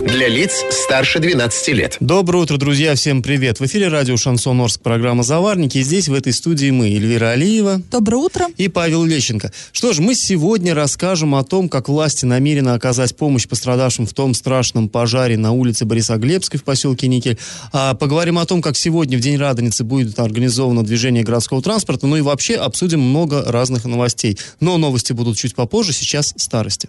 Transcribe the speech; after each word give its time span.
Для 0.00 0.28
лиц 0.28 0.64
старше 0.70 1.18
12 1.18 1.68
лет. 1.68 1.98
Доброе 2.00 2.44
утро, 2.44 2.56
друзья, 2.56 2.94
всем 2.94 3.22
привет. 3.22 3.60
В 3.60 3.66
эфире 3.66 3.88
радио 3.88 4.16
«Шансон 4.16 4.58
Орск», 4.62 4.80
программа 4.80 5.22
«Заварники». 5.22 5.76
И 5.76 5.82
здесь, 5.82 6.08
в 6.08 6.14
этой 6.14 6.32
студии, 6.32 6.70
мы, 6.70 6.88
Эльвира 6.88 7.30
Алиева. 7.30 7.82
Доброе 7.90 8.16
утро. 8.16 8.46
И 8.56 8.68
Павел 8.68 9.04
Лещенко. 9.04 9.52
Что 9.72 9.92
ж, 9.92 9.98
мы 9.98 10.14
сегодня 10.14 10.74
расскажем 10.74 11.34
о 11.34 11.44
том, 11.44 11.68
как 11.68 11.90
власти 11.90 12.24
намерены 12.24 12.70
оказать 12.70 13.14
помощь 13.14 13.46
пострадавшим 13.46 14.06
в 14.06 14.14
том 14.14 14.32
страшном 14.32 14.88
пожаре 14.88 15.36
на 15.36 15.52
улице 15.52 15.84
Борисоглебской 15.84 16.58
в 16.58 16.64
поселке 16.64 17.06
Никель. 17.06 17.38
А 17.72 17.92
поговорим 17.92 18.38
о 18.38 18.46
том, 18.46 18.62
как 18.62 18.78
сегодня, 18.78 19.18
в 19.18 19.20
День 19.20 19.36
Радоницы, 19.36 19.84
будет 19.84 20.18
организовано 20.18 20.82
движение 20.82 21.24
городского 21.24 21.60
транспорта. 21.60 22.06
Ну 22.06 22.16
и 22.16 22.22
вообще 22.22 22.54
обсудим 22.54 23.00
много 23.00 23.44
разных 23.44 23.84
новостей. 23.84 24.38
Но 24.60 24.78
новости 24.78 25.12
будут 25.12 25.36
чуть 25.36 25.54
попозже, 25.54 25.92
сейчас 25.92 26.32
старости. 26.38 26.88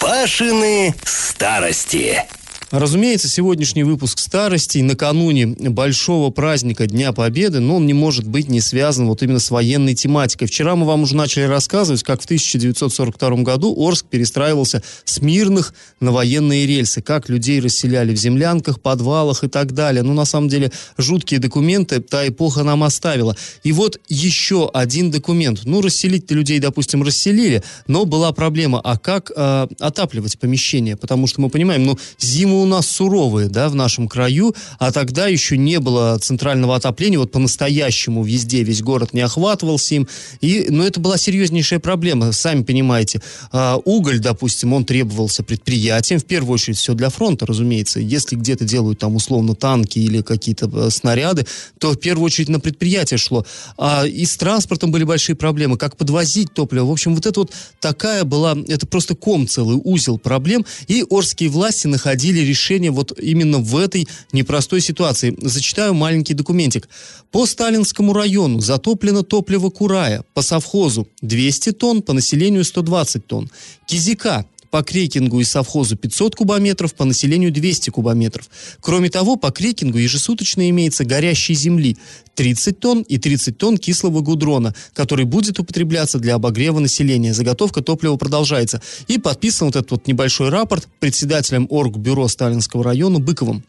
Пашины 0.00 0.94
старости. 1.04 2.24
Разумеется, 2.70 3.28
сегодняшний 3.28 3.82
выпуск 3.82 4.18
старостей 4.18 4.82
накануне 4.82 5.46
большого 5.46 6.28
праздника 6.28 6.86
Дня 6.86 7.14
Победы, 7.14 7.60
но 7.60 7.76
он 7.76 7.86
не 7.86 7.94
может 7.94 8.28
быть 8.28 8.50
не 8.50 8.60
связан 8.60 9.08
вот 9.08 9.22
именно 9.22 9.38
с 9.38 9.50
военной 9.50 9.94
тематикой. 9.94 10.48
Вчера 10.48 10.76
мы 10.76 10.84
вам 10.84 11.04
уже 11.04 11.16
начали 11.16 11.44
рассказывать, 11.44 12.02
как 12.02 12.20
в 12.20 12.26
1942 12.26 13.36
году 13.36 13.74
Орск 13.74 14.04
перестраивался 14.04 14.82
с 15.06 15.22
мирных 15.22 15.72
на 16.00 16.12
военные 16.12 16.66
рельсы, 16.66 17.00
как 17.00 17.30
людей 17.30 17.60
расселяли 17.60 18.14
в 18.14 18.18
землянках, 18.18 18.82
подвалах 18.82 19.44
и 19.44 19.48
так 19.48 19.72
далее. 19.72 20.02
Ну, 20.02 20.12
на 20.12 20.26
самом 20.26 20.50
деле, 20.50 20.70
жуткие 20.98 21.40
документы 21.40 22.00
та 22.00 22.28
эпоха 22.28 22.64
нам 22.64 22.84
оставила. 22.84 23.34
И 23.62 23.72
вот 23.72 23.98
еще 24.10 24.70
один 24.74 25.10
документ. 25.10 25.60
Ну, 25.64 25.80
расселить 25.80 26.30
людей, 26.30 26.58
допустим, 26.58 27.02
расселили, 27.02 27.62
но 27.86 28.04
была 28.04 28.30
проблема, 28.32 28.78
а 28.84 28.98
как 28.98 29.32
э, 29.34 29.68
отапливать 29.80 30.38
помещение? 30.38 30.98
Потому 30.98 31.26
что 31.26 31.40
мы 31.40 31.48
понимаем, 31.48 31.86
ну, 31.86 31.98
зиму 32.18 32.57
у 32.58 32.66
нас 32.66 32.86
суровые, 32.86 33.48
да, 33.48 33.68
в 33.68 33.74
нашем 33.74 34.08
краю, 34.08 34.54
а 34.78 34.92
тогда 34.92 35.26
еще 35.26 35.56
не 35.56 35.80
было 35.80 36.18
центрального 36.18 36.76
отопления, 36.76 37.18
вот 37.18 37.32
по-настоящему 37.32 38.24
везде, 38.24 38.62
весь 38.62 38.82
город 38.82 39.14
не 39.14 39.20
охватывался 39.20 39.94
им, 39.94 40.08
и, 40.40 40.66
но 40.68 40.78
ну, 40.78 40.84
это 40.84 41.00
была 41.00 41.18
серьезнейшая 41.18 41.80
проблема, 41.80 42.32
сами 42.32 42.62
понимаете, 42.62 43.20
а, 43.52 43.78
уголь, 43.84 44.18
допустим, 44.18 44.72
он 44.72 44.84
требовался 44.84 45.42
предприятиям, 45.42 46.20
в 46.20 46.24
первую 46.24 46.54
очередь 46.54 46.78
все 46.78 46.94
для 46.94 47.10
фронта, 47.10 47.46
разумеется, 47.46 48.00
если 48.00 48.36
где-то 48.36 48.64
делают 48.64 48.98
там 48.98 49.16
условно 49.16 49.54
танки 49.54 49.98
или 49.98 50.22
какие-то 50.22 50.70
э, 50.72 50.90
снаряды, 50.90 51.46
то 51.78 51.92
в 51.92 52.00
первую 52.00 52.26
очередь 52.26 52.48
на 52.48 52.60
предприятие 52.60 53.18
шло, 53.18 53.44
а 53.76 54.06
и 54.06 54.24
с 54.24 54.36
транспортом 54.36 54.90
были 54.90 55.04
большие 55.04 55.36
проблемы, 55.36 55.76
как 55.76 55.96
подвозить 55.96 56.52
топливо, 56.52 56.86
в 56.86 56.90
общем, 56.90 57.14
вот 57.14 57.26
это 57.26 57.40
вот 57.40 57.52
такая 57.80 58.24
была, 58.24 58.56
это 58.68 58.86
просто 58.86 59.14
ком 59.14 59.46
целый, 59.46 59.80
узел 59.82 60.18
проблем, 60.18 60.64
и 60.86 61.04
орские 61.08 61.48
власти 61.48 61.86
находили 61.86 62.40
решение 62.48 62.90
вот 62.90 63.18
именно 63.18 63.58
в 63.58 63.76
этой 63.76 64.08
непростой 64.32 64.80
ситуации. 64.80 65.36
Зачитаю 65.40 65.94
маленький 65.94 66.34
документик. 66.34 66.88
По 67.30 67.46
Сталинскому 67.46 68.12
району 68.12 68.60
затоплено 68.60 69.22
топливо 69.22 69.70
Курая, 69.70 70.24
по 70.34 70.42
совхозу 70.42 71.06
200 71.22 71.72
тонн, 71.72 72.02
по 72.02 72.12
населению 72.12 72.64
120 72.64 73.26
тонн. 73.26 73.50
Кизика 73.86 74.46
по 74.70 74.82
крекингу 74.82 75.40
и 75.40 75.44
совхозу 75.44 75.96
500 75.96 76.36
кубометров, 76.36 76.94
по 76.94 77.04
населению 77.04 77.52
200 77.52 77.90
кубометров. 77.90 78.48
Кроме 78.80 79.10
того, 79.10 79.36
по 79.36 79.50
крекингу 79.50 79.98
ежесуточно 79.98 80.68
имеется 80.70 81.04
горящей 81.04 81.54
земли 81.54 81.96
30 82.34 82.78
тонн 82.78 83.02
и 83.02 83.18
30 83.18 83.58
тонн 83.58 83.78
кислого 83.78 84.20
гудрона, 84.20 84.74
который 84.94 85.24
будет 85.24 85.58
употребляться 85.58 86.18
для 86.18 86.34
обогрева 86.34 86.78
населения. 86.78 87.34
Заготовка 87.34 87.82
топлива 87.82 88.16
продолжается. 88.16 88.80
И 89.08 89.18
подписан 89.18 89.68
вот 89.68 89.76
этот 89.76 89.90
вот 89.90 90.06
небольшой 90.06 90.50
рапорт 90.50 90.88
председателем 91.00 91.66
Оргбюро 91.70 92.28
Сталинского 92.28 92.84
района 92.84 93.18
Быковым. 93.18 93.64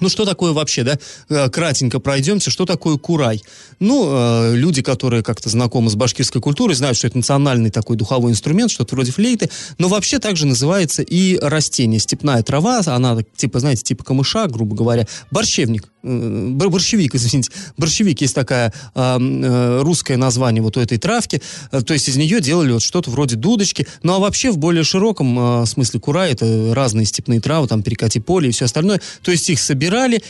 Ну, 0.00 0.08
что 0.08 0.24
такое 0.24 0.52
вообще, 0.52 0.82
да? 0.82 0.98
Э, 1.28 1.48
кратенько 1.48 2.00
пройдемте. 2.00 2.50
Что 2.50 2.64
такое 2.64 2.96
курай? 2.96 3.42
Ну, 3.80 4.06
э, 4.08 4.56
люди, 4.56 4.82
которые 4.82 5.22
как-то 5.22 5.48
знакомы 5.48 5.90
с 5.90 5.94
башкирской 5.94 6.40
культурой, 6.40 6.74
знают, 6.74 6.96
что 6.96 7.06
это 7.06 7.16
национальный 7.16 7.70
такой 7.70 7.96
духовой 7.96 8.32
инструмент, 8.32 8.70
что-то 8.70 8.94
вроде 8.94 9.12
флейты, 9.12 9.50
но 9.78 9.88
вообще 9.88 10.18
также 10.18 10.46
называется 10.46 11.02
и 11.02 11.38
растение. 11.38 12.00
Степная 12.00 12.42
трава, 12.42 12.82
она, 12.86 13.18
типа, 13.36 13.60
знаете, 13.60 13.82
типа 13.82 14.04
камыша, 14.04 14.46
грубо 14.46 14.76
говоря. 14.76 15.06
Борщевник 15.30 15.88
Э, 16.06 16.48
борщевик, 16.50 17.14
извините, 17.16 17.50
борщевик 17.76 18.20
есть 18.20 18.34
такая 18.34 18.72
э, 18.94 19.80
русское 19.82 20.16
название 20.16 20.62
вот 20.62 20.76
у 20.76 20.80
этой 20.80 20.98
травки, 20.98 21.42
то 21.70 21.92
есть 21.92 22.08
из 22.08 22.16
нее 22.16 22.40
делали 22.40 22.72
вот 22.72 22.82
что-то 22.82 23.10
вроде 23.10 23.36
дудочки, 23.36 23.86
ну 24.02 24.14
а 24.14 24.18
вообще 24.18 24.50
в 24.50 24.58
более 24.58 24.84
широком 24.84 25.66
смысле 25.66 26.00
кура 26.00 26.26
это 26.26 26.72
разные 26.74 27.06
степные 27.06 27.40
травы, 27.40 27.66
там 27.66 27.82
перекати 27.82 28.20
поле 28.20 28.48
и 28.48 28.52
все 28.52 28.66
остальное, 28.66 29.00
то 29.22 29.30
есть 29.30 29.48
их 29.50 29.60
собирали 29.60 29.85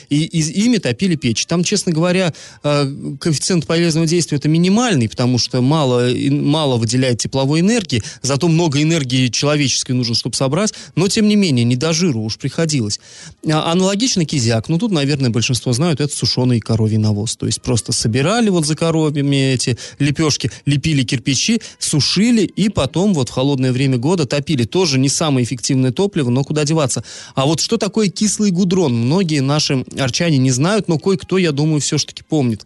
и 0.09 0.25
из, 0.25 0.51
ими 0.51 0.79
топили 0.79 1.17
печь. 1.17 1.47
Там, 1.47 1.65
честно 1.65 1.93
говоря, 1.93 2.33
э, 2.63 3.17
коэффициент 3.21 3.67
полезного 3.67 4.07
действия 4.07 4.39
это 4.39 4.49
минимальный, 4.49 5.09
потому 5.09 5.39
что 5.39 5.61
мало, 5.61 6.11
мало 6.31 6.77
выделяет 6.77 7.19
тепловой 7.19 7.61
энергии, 7.61 8.03
зато 8.23 8.49
много 8.49 8.83
энергии 8.83 9.29
человеческой 9.29 9.93
нужно, 9.93 10.15
чтобы 10.15 10.37
собрать, 10.37 10.73
но 10.95 11.09
тем 11.09 11.29
не 11.29 11.37
менее, 11.37 11.65
не 11.65 11.77
до 11.77 11.93
жиру 11.93 12.23
уж 12.23 12.39
приходилось. 12.39 13.01
А, 13.47 13.73
аналогично 13.73 14.25
кизяк, 14.25 14.69
ну 14.69 14.79
тут, 14.79 14.93
наверное, 14.93 15.31
большинство 15.31 15.73
знают, 15.73 16.01
это 16.01 16.15
сушеный 16.15 16.61
коровий 16.61 16.99
навоз. 16.99 17.37
То 17.37 17.47
есть 17.47 17.63
просто 17.63 17.93
собирали 17.93 18.49
вот 18.49 18.67
за 18.67 18.77
коровьями 18.77 19.55
эти 19.55 19.77
лепешки, 19.99 20.51
лепили 20.65 21.03
кирпичи, 21.03 21.61
сушили 21.79 22.43
и 22.43 22.69
потом 22.69 23.15
вот 23.15 23.29
в 23.29 23.33
холодное 23.33 23.73
время 23.73 23.99
года 23.99 24.27
топили. 24.27 24.65
Тоже 24.65 24.99
не 24.99 25.09
самое 25.09 25.45
эффективное 25.45 25.93
топливо, 25.93 26.31
но 26.31 26.45
куда 26.45 26.65
деваться. 26.65 27.05
А 27.35 27.47
вот 27.47 27.61
что 27.61 27.77
такое 27.77 28.09
кислый 28.09 28.51
гудрон? 28.51 28.95
Многие 28.95 29.36
наши 29.41 29.85
арчане 29.99 30.39
не 30.39 30.51
знают, 30.51 30.89
но 30.89 30.99
кое-кто, 30.99 31.39
я 31.39 31.53
думаю, 31.53 31.81
все-таки 31.81 32.23
помнит. 32.23 32.65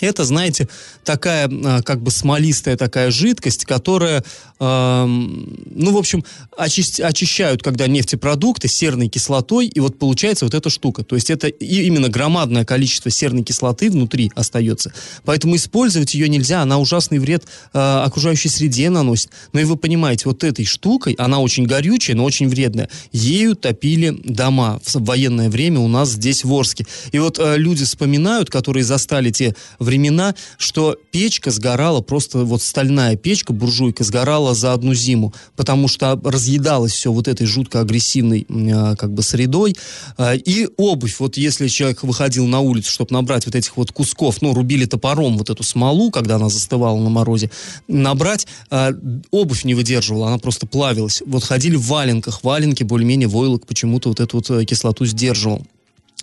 Это, 0.00 0.24
знаете, 0.24 0.68
такая 1.04 1.48
а, 1.48 1.82
как 1.82 2.02
бы 2.02 2.10
смолистая 2.10 2.76
такая 2.76 3.10
жидкость, 3.10 3.64
которая, 3.64 4.24
э, 4.60 5.04
ну, 5.06 5.92
в 5.92 5.96
общем, 5.96 6.24
очи- 6.56 7.02
очищают, 7.02 7.62
когда 7.62 7.86
нефтепродукты 7.86 8.68
серной 8.68 9.08
кислотой, 9.08 9.66
и 9.66 9.80
вот 9.80 9.98
получается 9.98 10.44
вот 10.44 10.54
эта 10.54 10.70
штука. 10.70 11.04
То 11.04 11.14
есть 11.16 11.30
это 11.30 11.48
именно 11.48 12.08
громадное 12.08 12.64
количество 12.64 13.10
серной 13.10 13.42
кислоты 13.42 13.90
внутри 13.90 14.30
остается. 14.34 14.92
Поэтому 15.24 15.56
использовать 15.56 16.14
ее 16.14 16.28
нельзя, 16.28 16.62
она 16.62 16.78
ужасный 16.78 17.18
вред 17.18 17.44
э, 17.72 17.78
окружающей 17.78 18.48
среде 18.48 18.90
наносит. 18.90 19.30
Но 19.52 19.60
и 19.60 19.64
вы 19.64 19.76
понимаете, 19.76 20.24
вот 20.26 20.44
этой 20.44 20.64
штукой, 20.64 21.14
она 21.14 21.40
очень 21.40 21.66
горючая, 21.66 22.16
но 22.16 22.24
очень 22.24 22.48
вредная, 22.48 22.88
ею 23.12 23.56
топили 23.56 24.10
дома 24.24 24.80
в 24.84 25.04
военное 25.04 25.50
время 25.50 25.80
у 25.80 25.88
нас 25.88 26.10
здесь 26.10 26.44
в 26.44 26.52
Орске. 26.52 26.86
И 27.12 27.18
вот 27.18 27.38
э, 27.38 27.56
люди 27.56 27.84
вспоминают, 27.84 28.50
которые 28.50 28.84
застали 28.84 29.30
те 29.30 29.54
времена, 29.88 30.34
что 30.58 30.96
печка 31.10 31.50
сгорала, 31.50 32.02
просто 32.02 32.44
вот 32.44 32.62
стальная 32.62 33.16
печка, 33.16 33.52
буржуйка, 33.52 34.04
сгорала 34.04 34.54
за 34.54 34.74
одну 34.74 34.92
зиму, 34.92 35.32
потому 35.56 35.88
что 35.88 36.20
разъедалось 36.22 36.92
все 36.92 37.10
вот 37.10 37.26
этой 37.26 37.46
жутко 37.46 37.80
агрессивной 37.80 38.46
э, 38.48 38.96
как 38.96 39.12
бы 39.14 39.22
средой. 39.22 39.76
Э, 40.18 40.36
и 40.36 40.68
обувь, 40.76 41.18
вот 41.18 41.38
если 41.38 41.68
человек 41.68 42.02
выходил 42.02 42.46
на 42.46 42.60
улицу, 42.60 42.92
чтобы 42.92 43.14
набрать 43.14 43.46
вот 43.46 43.54
этих 43.54 43.76
вот 43.78 43.90
кусков, 43.92 44.42
ну, 44.42 44.52
рубили 44.52 44.84
топором 44.84 45.38
вот 45.38 45.48
эту 45.48 45.62
смолу, 45.62 46.10
когда 46.10 46.36
она 46.36 46.50
застывала 46.50 47.00
на 47.00 47.08
морозе, 47.08 47.50
набрать, 47.88 48.46
э, 48.70 48.92
обувь 49.30 49.64
не 49.64 49.74
выдерживала, 49.74 50.28
она 50.28 50.38
просто 50.38 50.66
плавилась. 50.66 51.22
Вот 51.24 51.44
ходили 51.44 51.76
в 51.76 51.86
валенках, 51.86 52.44
валенки 52.44 52.82
более-менее 52.82 53.28
войлок 53.28 53.66
почему-то 53.66 54.10
вот 54.10 54.20
эту 54.20 54.36
вот 54.36 54.50
э, 54.50 54.64
кислоту 54.66 55.06
сдерживал. 55.06 55.66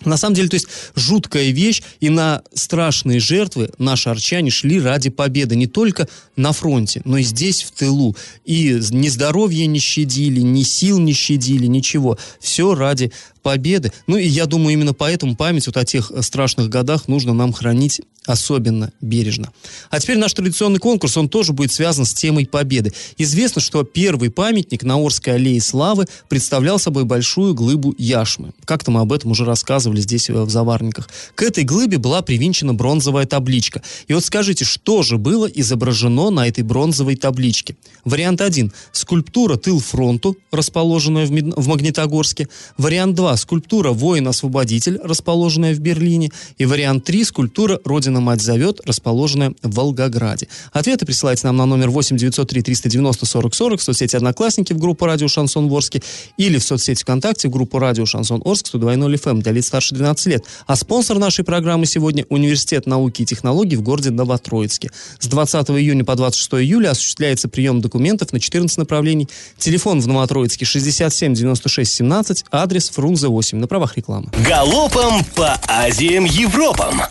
На 0.04 0.18
самом 0.18 0.34
деле, 0.34 0.48
то 0.48 0.54
есть 0.54 0.68
жуткая 0.94 1.50
вещь, 1.50 1.82
и 2.00 2.10
на 2.10 2.42
страшные 2.52 3.18
жертвы 3.18 3.70
наши 3.78 4.10
арчане 4.10 4.50
шли 4.50 4.78
ради 4.78 5.08
победы 5.08 5.56
не 5.56 5.66
только 5.66 6.06
на 6.36 6.52
фронте, 6.52 7.00
но 7.04 7.16
и 7.16 7.22
здесь, 7.22 7.62
в 7.62 7.70
тылу. 7.70 8.14
И 8.44 8.78
ни 8.90 9.08
здоровья 9.08 9.66
не 9.66 9.78
щадили, 9.78 10.40
ни 10.40 10.62
сил 10.64 10.98
не 10.98 11.14
щадили, 11.14 11.66
ничего. 11.66 12.18
Все 12.40 12.74
ради 12.74 13.10
победы. 13.46 13.92
Ну 14.08 14.16
и 14.16 14.26
я 14.26 14.46
думаю, 14.46 14.72
именно 14.72 14.92
поэтому 14.92 15.36
память 15.36 15.68
вот 15.68 15.76
о 15.76 15.84
тех 15.84 16.10
э, 16.10 16.20
страшных 16.20 16.68
годах 16.68 17.06
нужно 17.06 17.32
нам 17.32 17.52
хранить 17.52 18.00
особенно 18.26 18.92
бережно. 19.00 19.52
А 19.90 20.00
теперь 20.00 20.18
наш 20.18 20.34
традиционный 20.34 20.78
конкурс, 20.78 21.16
он 21.16 21.28
тоже 21.28 21.52
будет 21.52 21.72
связан 21.72 22.04
с 22.04 22.12
темой 22.12 22.46
победы. 22.46 22.92
Известно, 23.18 23.60
что 23.60 23.84
первый 23.84 24.30
памятник 24.30 24.82
на 24.82 24.96
Орской 24.96 25.34
аллее 25.34 25.60
славы 25.60 26.06
представлял 26.28 26.78
собой 26.78 27.04
большую 27.04 27.54
глыбу 27.54 27.94
яшмы. 27.96 28.52
Как-то 28.64 28.90
мы 28.90 29.00
об 29.00 29.12
этом 29.12 29.30
уже 29.30 29.44
рассказывали 29.44 30.00
здесь 30.00 30.28
э, 30.28 30.32
в 30.32 30.50
Заварниках. 30.50 31.08
К 31.34 31.42
этой 31.42 31.64
глыбе 31.64 31.98
была 31.98 32.22
привинчена 32.22 32.74
бронзовая 32.74 33.26
табличка. 33.26 33.82
И 34.08 34.12
вот 34.12 34.24
скажите, 34.24 34.64
что 34.64 35.02
же 35.02 35.18
было 35.18 35.46
изображено 35.46 36.30
на 36.30 36.48
этой 36.48 36.64
бронзовой 36.64 37.16
табличке? 37.16 37.76
Вариант 38.04 38.40
1. 38.40 38.72
Скульптура 38.92 39.56
«Тыл 39.56 39.80
фронту», 39.80 40.36
расположенная 40.50 41.26
в, 41.26 41.30
Мед... 41.30 41.54
в 41.56 41.68
Магнитогорске. 41.68 42.48
Вариант 42.76 43.14
2. 43.14 43.35
Скульптура 43.36 43.92
«Воин-освободитель», 43.92 44.98
расположенная 45.02 45.74
в 45.74 45.78
Берлине. 45.78 46.30
И 46.58 46.64
вариант 46.66 47.04
3. 47.04 47.24
Скульптура 47.24 47.80
«Родина 47.84 48.20
мать 48.20 48.42
зовет», 48.42 48.80
расположенная 48.84 49.54
в 49.62 49.74
Волгограде. 49.74 50.48
Ответы 50.72 51.06
присылайте 51.06 51.46
нам 51.46 51.56
на 51.56 51.66
номер 51.66 51.90
8 51.90 52.16
903 52.16 52.62
390 52.62 53.26
40 53.26 53.54
40 53.54 53.80
в 53.80 53.82
соцсети 53.82 54.16
«Одноклассники» 54.16 54.72
в 54.72 54.78
группу 54.78 55.06
«Радио 55.06 55.28
Шансон 55.28 55.68
Ворске» 55.68 56.02
или 56.36 56.58
в 56.58 56.64
соцсети 56.64 57.02
ВКонтакте 57.02 57.48
в 57.48 57.50
группу 57.50 57.78
«Радио 57.78 58.06
Шансон 58.06 58.42
Орск» 58.44 58.74
102.0 58.74 59.14
FM 59.14 59.42
для 59.42 59.52
лиц 59.52 59.66
старше 59.66 59.94
12 59.94 60.26
лет. 60.26 60.44
А 60.66 60.76
спонсор 60.76 61.18
нашей 61.18 61.44
программы 61.44 61.86
сегодня– 61.86 62.24
Университет 62.28 62.86
науки 62.86 63.22
и 63.22 63.24
технологий 63.24 63.76
в 63.76 63.82
городе 63.82 64.10
Новотроицке. 64.10 64.90
С 65.18 65.26
20 65.26 65.70
июня 65.70 66.04
по 66.04 66.14
26 66.14 66.54
июля 66.54 66.90
осуществляется 66.90 67.48
прием 67.48 67.80
документов 67.80 68.32
на 68.32 68.40
14 68.40 68.78
направлений. 68.78 69.28
Телефон 69.58 70.00
в 70.00 70.06
Новотроицке 70.06 70.64
67 70.64 71.34
96 71.34 71.92
17, 71.92 72.44
адрес 72.50 72.90
Фрунзе 72.90 73.25
8 73.28 73.58
на 73.58 73.66
правах 73.66 73.96
рекламы. 73.96 74.28
Галопом 74.46 75.24
по 75.34 75.58
Азиям 75.66 76.24
Европам! 76.24 77.02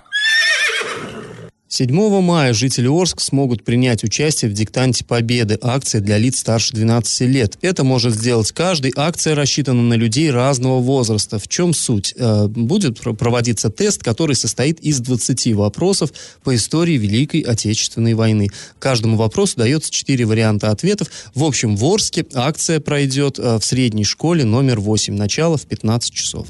7 1.75 2.21
мая 2.21 2.53
жители 2.53 2.87
Орск 2.87 3.19
смогут 3.19 3.65
принять 3.65 4.05
участие 4.05 4.49
в 4.49 4.53
диктанте 4.53 5.03
Победы, 5.03 5.59
акции 5.61 5.99
для 5.99 6.17
лиц 6.17 6.39
старше 6.39 6.71
12 6.71 7.27
лет. 7.27 7.57
Это 7.61 7.83
может 7.83 8.13
сделать 8.13 8.53
каждый. 8.53 8.93
Акция 8.95 9.35
рассчитана 9.35 9.81
на 9.81 9.95
людей 9.95 10.31
разного 10.31 10.79
возраста. 10.79 11.37
В 11.37 11.49
чем 11.49 11.73
суть? 11.73 12.13
Э, 12.15 12.47
будет 12.47 13.01
проводиться 13.01 13.69
тест, 13.69 14.03
который 14.03 14.37
состоит 14.37 14.79
из 14.79 15.01
20 15.01 15.53
вопросов 15.55 16.13
по 16.45 16.55
истории 16.55 16.93
Великой 16.93 17.41
Отечественной 17.41 18.13
войны. 18.13 18.47
Каждому 18.79 19.17
вопросу 19.17 19.57
дается 19.57 19.91
4 19.91 20.25
варианта 20.25 20.71
ответов. 20.71 21.09
В 21.33 21.43
общем, 21.43 21.75
в 21.75 21.83
Орске 21.83 22.25
акция 22.35 22.79
пройдет 22.79 23.37
э, 23.37 23.59
в 23.59 23.65
средней 23.65 24.05
школе 24.05 24.45
номер 24.45 24.79
8. 24.79 25.13
Начало 25.13 25.57
в 25.57 25.65
15 25.65 26.13
часов. 26.13 26.47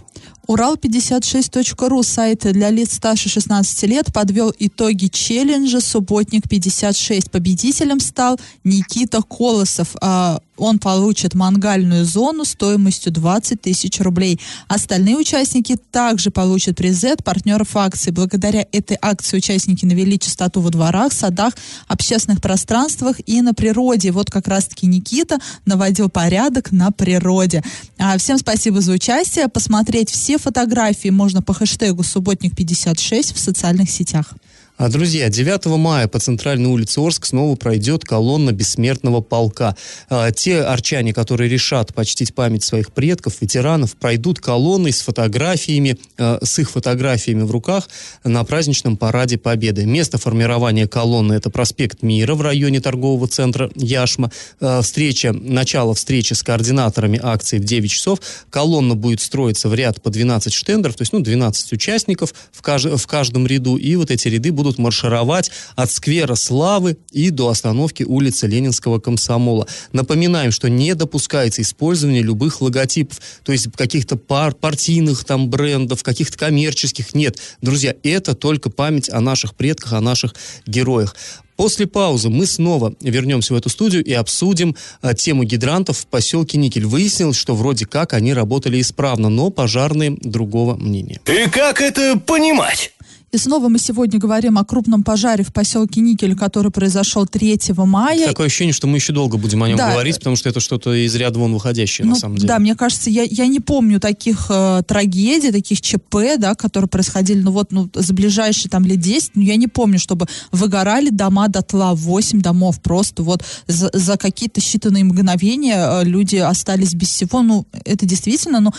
Урал56.ру, 0.48 2.04
сайт 2.04 2.40
для 2.52 2.70
лиц 2.70 2.94
старше 2.96 3.30
16 3.30 3.84
лет, 3.84 4.14
подвел 4.14 4.54
итоги 4.60 5.08
челленджа 5.08 5.80
«Субботник 5.80 6.48
56». 6.48 7.32
Победителем 7.32 8.00
стал 8.00 8.40
Никита 8.64 9.22
Колосов. 9.22 9.96
А, 10.02 10.40
он 10.58 10.80
получит 10.80 11.34
мангальную 11.34 12.06
зону 12.06 12.46
стоимостью 12.46 13.12
20 13.12 13.62
тысяч 13.62 14.00
рублей. 14.00 14.40
Остальные 14.68 15.18
участники 15.18 15.78
также 15.92 16.32
получат 16.32 16.78
призы 16.78 17.10
от 17.10 17.24
партнеров 17.24 17.76
акции. 17.76 18.12
Благодаря 18.12 18.66
этой 18.72 18.98
акции 19.02 19.38
участники 19.38 19.86
навели 19.86 20.20
чистоту 20.20 20.62
во 20.62 20.70
дворах, 20.70 21.14
садах, 21.14 21.54
общественных 21.88 22.42
пространствах 22.42 23.18
и 23.26 23.42
на 23.42 23.54
природе. 23.54 24.12
Вот 24.12 24.30
как 24.30 24.48
раз-таки 24.48 24.88
Никита 24.88 25.40
наводил 25.66 26.10
порядок 26.10 26.72
на 26.72 26.92
природе. 26.92 27.64
А, 27.98 28.18
всем 28.18 28.38
спасибо 28.38 28.82
за 28.82 28.94
участие. 28.94 29.48
Посмотреть 29.48 30.10
все 30.10 30.38
фотографии 30.38 31.10
можно 31.10 31.42
по 31.42 31.54
хэштегу 31.54 32.04
«Субботник56» 32.04 33.34
в 33.34 33.40
социальных 33.40 33.90
сетях. 33.90 34.34
А, 34.78 34.90
друзья, 34.90 35.30
9 35.30 35.68
мая 35.78 36.10
по 36.10 36.20
центральной 36.20 36.70
улице 36.70 37.00
Орск 37.00 37.28
снова 37.28 37.56
пройдет 37.56 38.04
колонна 38.04 38.52
бессмертного 38.52 39.22
полка. 39.22 39.78
А, 40.10 40.32
те 40.32 40.64
арчане, 40.64 41.14
которые 41.14 41.50
решат 41.50 41.94
почтить 41.94 42.36
память 42.36 42.66
своих 42.66 42.92
предков, 42.92 43.36
ветеранов, 43.40 43.96
пройдут 43.96 44.42
колонной 44.42 44.92
с 44.92 45.00
фотографиями, 45.00 45.98
а, 46.18 46.40
с 46.44 46.60
их 46.60 46.72
фотографиями 46.72 47.44
в 47.44 47.52
руках 47.52 47.88
на 48.26 48.44
праздничном 48.44 48.98
параде 48.98 49.38
Победы. 49.38 49.86
Место 49.86 50.18
формирования 50.18 50.90
колонны– 50.90 51.34
это 51.36 51.50
проспект 51.50 52.02
Мира 52.02 52.36
в 52.36 52.42
районе 52.42 52.82
торгового 52.82 53.30
центра 53.30 53.72
Яшма. 53.76 54.30
А, 54.60 54.82
встреча, 54.82 55.32
начало 55.32 55.94
встречи 55.96 56.34
с 56.34 56.44
координаторами 56.44 57.18
акции 57.24 57.60
в 57.60 57.64
9 57.64 57.90
часов. 57.90 58.20
Колонна 58.50 58.96
будет 58.96 59.22
строиться 59.22 59.70
в 59.70 59.74
ряд 59.74 60.02
по 60.02 60.10
12 60.10 60.52
штендеров, 60.52 60.98
то 60.98 61.04
есть 61.04 61.14
ну, 61.14 61.22
12 61.22 61.72
участников 61.72 62.34
в, 62.52 62.62
кажд- 62.62 62.98
в 62.98 63.08
каждом 63.08 63.48
ряду, 63.48 63.78
и 63.78 63.96
вот 63.96 64.12
эти 64.12 64.28
ряды 64.28 64.52
будут 64.52 64.65
будут 64.66 64.80
маршировать 64.80 65.52
от 65.76 65.92
сквера 65.92 66.34
Славы 66.34 66.98
и 67.12 67.30
до 67.30 67.50
остановки 67.50 68.02
улицы 68.02 68.48
Ленинского 68.48 69.00
комсомола. 69.00 69.68
Напоминаем, 69.92 70.52
что 70.52 70.70
не 70.70 70.96
допускается 70.96 71.62
использование 71.62 72.24
любых 72.24 72.62
логотипов, 72.62 73.22
то 73.44 73.52
есть 73.52 73.68
каких-то 73.76 74.18
пар 74.18 74.56
партийных 74.56 75.24
там 75.24 75.50
брендов, 75.50 76.02
каких-то 76.02 76.38
коммерческих. 76.38 77.14
Нет, 77.14 77.38
друзья, 77.62 77.94
это 78.02 78.34
только 78.34 78.72
память 78.72 79.10
о 79.10 79.22
наших 79.22 79.54
предках, 79.54 79.94
о 79.94 80.02
наших 80.02 80.34
героях. 80.66 81.16
После 81.56 81.88
паузы 81.88 82.30
мы 82.30 82.48
снова 82.48 82.94
вернемся 83.00 83.54
в 83.54 83.58
эту 83.58 83.70
студию 83.70 84.04
и 84.04 84.12
обсудим 84.12 84.76
а, 85.02 85.14
тему 85.14 85.44
гидрантов 85.44 86.00
в 86.00 86.08
поселке 86.08 86.58
Никель. 86.58 86.86
Выяснилось, 86.86 87.38
что 87.38 87.56
вроде 87.56 87.86
как 87.86 88.14
они 88.14 88.34
работали 88.34 88.82
исправно, 88.82 89.30
но 89.30 89.50
пожарные 89.52 90.18
другого 90.20 90.76
мнения. 90.76 91.22
И 91.26 91.50
как 91.50 91.82
это 91.82 92.20
понимать? 92.20 92.92
И 93.32 93.38
снова 93.38 93.68
мы 93.68 93.80
сегодня 93.80 94.20
говорим 94.20 94.58
о 94.58 94.64
крупном 94.64 95.04
пожаре 95.04 95.44
в 95.44 95.52
поселке 95.52 96.00
Никель, 96.00 96.36
который 96.36 96.72
произошел 96.72 97.26
3 97.26 97.60
мая. 97.78 98.28
Такое 98.28 98.48
ощущение, 98.48 98.74
что 98.74 98.88
мы 98.88 98.98
еще 98.98 99.12
долго 99.12 99.38
будем 99.38 99.62
о 99.64 99.68
нем 99.68 99.78
да. 99.78 99.92
говорить, 99.92 100.18
потому 100.20 100.36
что 100.36 100.48
это 100.48 100.60
что-то 100.60 100.94
из 100.94 101.14
ряда 101.16 101.38
вон 101.40 101.54
выходящее, 101.54 102.06
ну, 102.06 102.14
на 102.14 102.20
самом 102.20 102.36
деле. 102.38 102.48
Да, 102.48 102.60
мне 102.60 102.76
кажется, 102.76 103.10
я, 103.10 103.24
я 103.24 103.48
не 103.48 103.60
помню 103.60 104.00
таких 104.00 104.46
э, 104.50 104.84
трагедий, 104.88 105.52
таких 105.52 105.82
ЧП, 105.82 106.38
да, 106.38 106.56
которые 106.56 106.88
происходили, 106.88 107.42
ну 107.42 107.52
вот, 107.52 107.72
ну, 107.72 107.90
за 107.94 108.14
ближайшие 108.14 108.70
там 108.70 108.86
лет 108.86 109.00
10, 109.00 109.32
ну, 109.36 109.42
я 109.42 109.58
не 109.58 109.68
помню, 109.68 110.00
чтобы 110.00 110.28
выгорали 110.52 111.10
дома 111.10 111.48
дотла, 111.48 111.94
8 111.94 112.42
домов 112.42 112.82
просто 112.82 113.24
вот 113.24 113.44
за, 113.68 113.90
за 113.92 114.18
какие-то 114.18 114.62
считанные 114.62 115.04
мгновения 115.04 115.76
э, 115.76 116.04
люди 116.06 116.38
остались 116.38 116.94
без 116.94 117.10
всего, 117.10 117.42
ну, 117.42 117.66
это 117.84 118.06
действительно, 118.06 118.62
ну, 118.62 118.72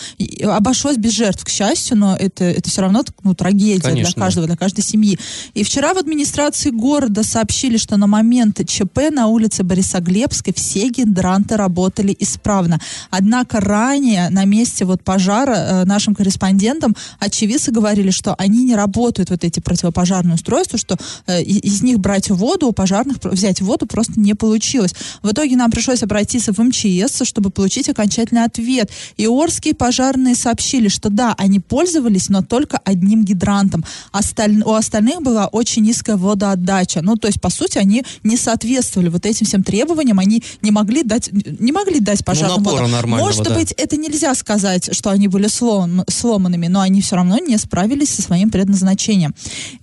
обошлось 0.49 0.97
без 0.97 1.11
жертв, 1.11 1.45
к 1.45 1.49
счастью, 1.49 1.97
но 1.97 2.15
это, 2.15 2.43
это 2.45 2.69
все 2.69 2.81
равно, 2.81 3.03
ну, 3.23 3.35
трагедия 3.35 3.81
Конечно, 3.81 4.13
для 4.13 4.21
каждого 4.23 4.46
для 4.47 4.57
каждой 4.57 4.81
семьи. 4.81 5.19
И 5.53 5.63
вчера 5.63 5.93
в 5.93 5.97
администрации 5.97 6.71
города 6.71 7.23
сообщили, 7.23 7.77
что 7.77 7.97
на 7.97 8.07
момент 8.07 8.67
ЧП 8.67 9.11
на 9.11 9.27
улице 9.27 9.63
Борисоглебской 9.63 10.53
все 10.53 10.89
гидранты 10.89 11.55
работали 11.57 12.15
исправно. 12.19 12.79
Однако 13.11 13.59
ранее 13.59 14.29
на 14.29 14.45
месте 14.45 14.85
вот 14.85 15.03
пожара 15.03 15.55
э, 15.55 15.85
нашим 15.85 16.15
корреспондентам 16.15 16.95
очевидцы 17.19 17.71
говорили, 17.71 18.09
что 18.09 18.33
они 18.37 18.63
не 18.63 18.75
работают, 18.75 19.29
вот 19.29 19.43
эти 19.43 19.59
противопожарные 19.59 20.35
устройства, 20.35 20.79
что 20.79 20.97
э, 21.27 21.43
из 21.43 21.83
них 21.83 21.99
брать 21.99 22.29
воду, 22.29 22.67
у 22.67 22.71
пожарных 22.71 23.17
взять 23.23 23.61
воду 23.61 23.85
просто 23.85 24.19
не 24.19 24.33
получилось. 24.33 24.93
В 25.21 25.31
итоге 25.31 25.55
нам 25.55 25.71
пришлось 25.71 26.03
обратиться 26.03 26.53
в 26.53 26.59
МЧС, 26.59 27.23
чтобы 27.23 27.49
получить 27.49 27.89
окончательный 27.89 28.45
ответ. 28.45 28.89
И 29.17 29.27
Орские 29.27 29.75
пожарные 29.75 30.35
сообщили, 30.35 30.87
что 30.87 31.09
да, 31.09 31.35
они 31.37 31.59
пользовались, 31.59 32.29
но 32.29 32.41
только 32.41 32.77
одним 32.77 33.23
гидрантом. 33.23 33.83
Осталь... 34.27 34.61
У 34.63 34.73
остальных 34.73 35.21
была 35.21 35.47
очень 35.47 35.83
низкая 35.83 36.17
водоотдача. 36.17 37.01
Ну, 37.01 37.15
то 37.15 37.27
есть, 37.27 37.39
по 37.39 37.49
сути, 37.49 37.77
они 37.77 38.03
не 38.23 38.37
соответствовали 38.37 39.09
вот 39.09 39.25
этим 39.25 39.45
всем 39.45 39.63
требованиям, 39.63 40.19
они 40.19 40.43
не 40.61 40.71
могли 40.71 41.03
дать, 41.03 41.29
не 41.31 41.71
могли 41.71 41.99
дать 41.99 42.25
пожарным 42.25 42.63
ну, 42.63 42.71
воду. 42.71 43.07
Может 43.07 43.43
да. 43.43 43.55
быть, 43.55 43.71
это 43.71 43.97
нельзя 43.97 44.35
сказать, 44.35 44.93
что 44.93 45.09
они 45.09 45.27
были 45.27 45.47
слом, 45.47 46.03
сломанными, 46.09 46.67
но 46.67 46.81
они 46.81 47.01
все 47.01 47.15
равно 47.15 47.37
не 47.37 47.57
справились 47.57 48.09
со 48.09 48.21
своим 48.21 48.49
предназначением. 48.49 49.33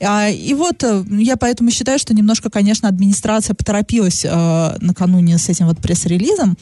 А, 0.01 0.29
и 0.29 0.55
вот 0.55 0.83
э, 0.85 1.05
я 1.11 1.37
поэтому 1.37 1.71
считаю, 1.71 1.99
что 1.99 2.15
немножко, 2.15 2.51
конечно, 2.51 2.89
администрация 2.89 3.55
поторопилась 3.55 4.25
э, 4.25 4.77
накануне 4.81 5.39
с 5.39 5.49
этим 5.49 5.67
вот 5.67 5.79
пресс-релизом, 5.79 6.57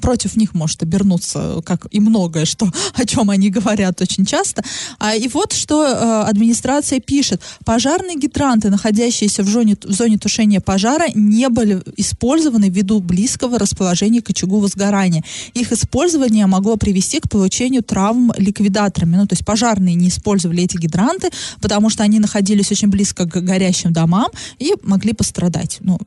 против 0.00 0.36
них 0.36 0.54
может 0.54 0.82
обернуться, 0.82 1.60
как 1.64 1.86
и 1.90 2.00
многое, 2.00 2.44
что, 2.44 2.70
о 2.94 3.04
чем 3.04 3.30
они 3.30 3.50
говорят 3.50 4.00
очень 4.00 4.24
часто. 4.24 4.62
А, 4.98 5.14
и 5.14 5.28
вот 5.28 5.52
что 5.52 5.84
э, 5.84 6.28
администрация 6.28 7.00
пишет. 7.00 7.40
Пожарные 7.64 8.16
гидранты, 8.16 8.70
находящиеся 8.70 9.42
в 9.42 9.48
зоне, 9.48 9.76
в 9.82 9.92
зоне 9.92 10.18
тушения 10.18 10.60
пожара, 10.60 11.06
не 11.14 11.48
были 11.48 11.82
использованы 11.96 12.68
ввиду 12.68 13.00
близкого 13.00 13.58
расположения 13.58 14.22
к 14.22 14.30
очагу 14.30 14.60
возгорания. 14.60 15.24
Их 15.54 15.72
использование 15.72 16.46
могло 16.46 16.76
привести 16.76 17.20
к 17.20 17.28
получению 17.28 17.82
травм 17.82 18.32
ликвидаторами. 18.36 19.16
Ну, 19.16 19.26
то 19.26 19.34
есть 19.34 19.44
пожарные 19.44 19.94
не 19.94 20.08
использовали 20.08 20.62
эти 20.62 20.76
гидранты, 20.76 21.30
потому 21.60 21.90
что 21.90 22.02
они 22.02 22.18
находились 22.18 22.70
очень 22.70 22.88
близко 22.88 23.26
к 23.26 23.40
горящим 23.40 23.92
домам 23.92 24.28
и 24.58 24.74
могли 24.82 25.12
пострадать. 25.12 25.78
Ну, 25.80 25.98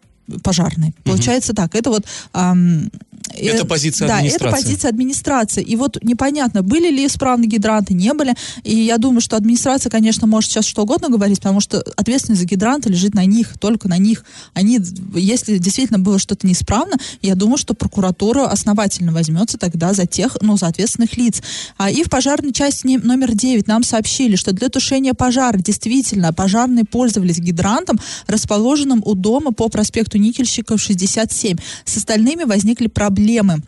пожарные. 0.43 0.89
Угу. 0.89 1.03
Получается 1.03 1.53
так. 1.53 1.75
Это 1.75 1.89
вот 1.89 2.05
эм, 2.33 2.91
Это 3.35 3.65
позиция 3.65 4.07
да, 4.07 4.17
администрации. 4.17 4.47
это 4.47 4.63
позиция 4.63 4.89
администрации. 4.89 5.63
И 5.63 5.75
вот 5.75 5.97
непонятно, 6.03 6.61
были 6.61 6.89
ли 6.89 7.05
исправны 7.05 7.45
гидранты, 7.45 7.93
не 7.93 8.13
были. 8.13 8.33
И 8.63 8.75
я 8.75 8.97
думаю, 8.97 9.21
что 9.21 9.37
администрация, 9.37 9.89
конечно, 9.89 10.27
может 10.27 10.49
сейчас 10.49 10.65
что 10.65 10.83
угодно 10.83 11.09
говорить, 11.09 11.39
потому 11.39 11.59
что 11.59 11.83
ответственность 11.95 12.41
за 12.41 12.47
гидранты 12.47 12.89
лежит 12.89 13.13
на 13.13 13.25
них, 13.25 13.57
только 13.59 13.87
на 13.87 13.97
них. 13.97 14.23
Они, 14.53 14.79
если 15.15 15.57
действительно 15.57 15.99
было 15.99 16.19
что-то 16.19 16.47
неисправно, 16.47 16.97
я 17.21 17.35
думаю, 17.35 17.57
что 17.57 17.73
прокуратура 17.73 18.45
основательно 18.45 19.11
возьмется 19.11 19.57
тогда 19.57 19.93
за 19.93 20.05
тех, 20.05 20.37
ну, 20.41 20.57
за 20.57 20.67
ответственных 20.67 21.17
лиц. 21.17 21.41
А, 21.77 21.89
и 21.89 22.03
в 22.03 22.09
пожарной 22.09 22.53
части 22.53 22.87
номер 22.87 23.33
9 23.33 23.67
нам 23.67 23.83
сообщили, 23.83 24.35
что 24.35 24.51
для 24.51 24.69
тушения 24.69 25.13
пожара 25.13 25.57
действительно 25.57 26.33
пожарные 26.33 26.85
пользовались 26.85 27.39
гидрантом, 27.39 27.99
расположенным 28.27 29.01
у 29.05 29.15
дома 29.15 29.51
по 29.51 29.69
проспекту 29.69 30.17
Никельщиков 30.17 30.81
67. 30.81 31.57
С 31.85 31.97
остальными 31.97 32.43
возникли 32.43 32.87
проблемы 32.87 33.08
проблемы 33.09 33.61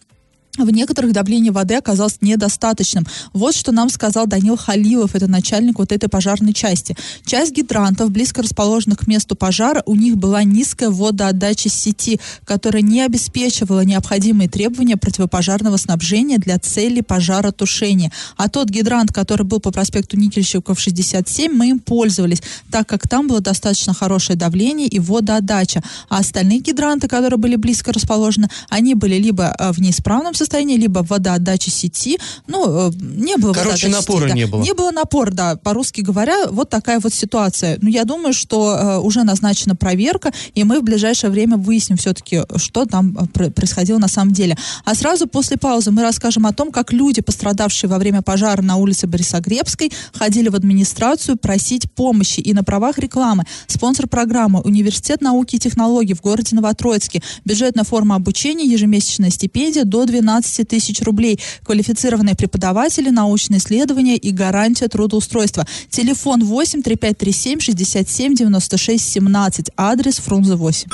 в 0.58 0.70
некоторых 0.70 1.14
давление 1.14 1.52
воды 1.52 1.76
оказалось 1.76 2.18
недостаточным. 2.22 3.06
Вот 3.32 3.56
что 3.56 3.72
нам 3.72 3.90
сказал 3.90 4.28
Данил 4.28 4.58
Халилов, 4.58 5.16
это 5.16 5.28
начальник 5.28 5.80
вот 5.80 5.94
этой 5.94 6.10
пожарной 6.10 6.54
части. 6.54 6.98
Часть 7.26 7.54
гидрантов, 7.54 8.12
близко 8.12 8.42
расположенных 8.42 9.00
к 9.00 9.08
месту 9.08 9.36
пожара, 9.36 9.82
у 9.86 9.96
них 9.96 10.18
была 10.18 10.44
низкая 10.44 10.90
водоотдача 10.90 11.70
сети, 11.70 12.20
которая 12.44 12.82
не 12.82 13.02
обеспечивала 13.02 13.86
необходимые 13.86 14.50
требования 14.50 14.98
противопожарного 14.98 15.78
снабжения 15.78 16.38
для 16.38 16.60
цели 16.60 17.00
пожаротушения. 17.00 18.12
А 18.36 18.50
тот 18.50 18.70
гидрант, 18.70 19.14
который 19.14 19.44
был 19.44 19.62
по 19.62 19.72
проспекту 19.72 20.18
Никельщиков 20.18 20.80
67, 20.80 21.52
мы 21.54 21.70
им 21.70 21.80
пользовались, 21.80 22.42
так 22.70 22.88
как 22.88 23.08
там 23.08 23.30
было 23.30 23.40
достаточно 23.40 23.94
хорошее 23.94 24.38
давление 24.38 24.88
и 24.88 25.00
водоотдача. 25.00 25.82
А 26.10 26.20
остальные 26.20 26.60
гидранты, 26.60 27.08
которые 27.08 27.38
были 27.38 27.56
близко 27.56 27.94
расположены, 27.94 28.50
они 28.68 28.96
были 28.96 29.16
либо 29.16 29.56
э, 29.58 29.72
в 29.72 29.80
неисправном 29.80 30.34
состоянии, 30.42 30.78
либо 30.78 31.00
водоотдача 31.08 31.70
сети. 31.72 32.20
Ну, 32.48 32.90
э, 32.90 32.92
не 33.00 33.38
было 33.38 33.54
Короче, 33.54 33.88
напора 33.88 34.28
сети, 34.28 34.36
не 34.36 34.46
да. 34.46 34.52
было. 34.52 34.64
Не 34.64 34.74
было 34.74 34.92
напора, 34.92 35.32
да. 35.32 35.56
По-русски 35.56 36.02
говоря, 36.02 36.48
вот 36.50 36.70
такая 36.70 37.00
вот 37.00 37.14
ситуация. 37.14 37.78
Но 37.82 37.90
я 37.90 38.06
думаю, 38.06 38.34
что 38.34 38.76
э, 38.76 38.98
уже 39.00 39.24
назначена 39.24 39.76
проверка, 39.76 40.32
и 40.56 40.64
мы 40.64 40.80
в 40.80 40.84
ближайшее 40.84 41.30
время 41.30 41.58
выясним 41.58 41.98
все-таки, 41.98 42.42
что 42.58 42.86
там 42.86 43.18
э, 43.36 43.50
происходило 43.52 44.00
на 44.00 44.08
самом 44.08 44.34
деле. 44.34 44.58
А 44.86 44.96
сразу 44.96 45.28
после 45.28 45.58
паузы 45.58 45.92
мы 45.92 46.02
расскажем 46.02 46.46
о 46.46 46.54
том, 46.54 46.72
как 46.72 46.92
люди, 46.92 47.22
пострадавшие 47.22 47.90
во 47.90 47.98
время 47.98 48.22
пожара 48.22 48.62
на 48.62 48.78
улице 48.78 49.08
Борисогребской, 49.08 49.92
ходили 50.14 50.50
в 50.50 50.56
администрацию 50.56 51.38
просить 51.38 51.92
помощи. 51.92 52.40
И 52.40 52.54
на 52.54 52.64
правах 52.64 52.98
рекламы 52.98 53.46
спонсор 53.68 54.08
программы 54.08 54.62
Университет 54.62 55.22
науки 55.22 55.56
и 55.58 55.60
технологий 55.60 56.14
в 56.14 56.22
городе 56.22 56.56
Новотроицке. 56.56 57.22
Бюджетная 57.46 57.84
форма 57.84 58.16
обучения, 58.16 58.66
ежемесячная 58.66 59.30
стипендия 59.30 59.84
до 59.84 60.06
12 60.06 60.31
15 60.32 60.68
тысяч 60.68 61.02
рублей. 61.02 61.40
Квалифицированные 61.64 62.36
преподаватели, 62.36 63.10
научные 63.10 63.58
исследования 63.60 64.16
и 64.16 64.32
гарантия 64.32 64.88
трудоустройства. 64.88 65.66
Телефон 65.90 66.46
8 66.46 66.84
3537 66.84 67.60
67 67.60 68.36
96 68.36 69.12
17. 69.12 69.70
Адрес 69.76 70.18
Фрунзе 70.20 70.56
8. 70.56 70.90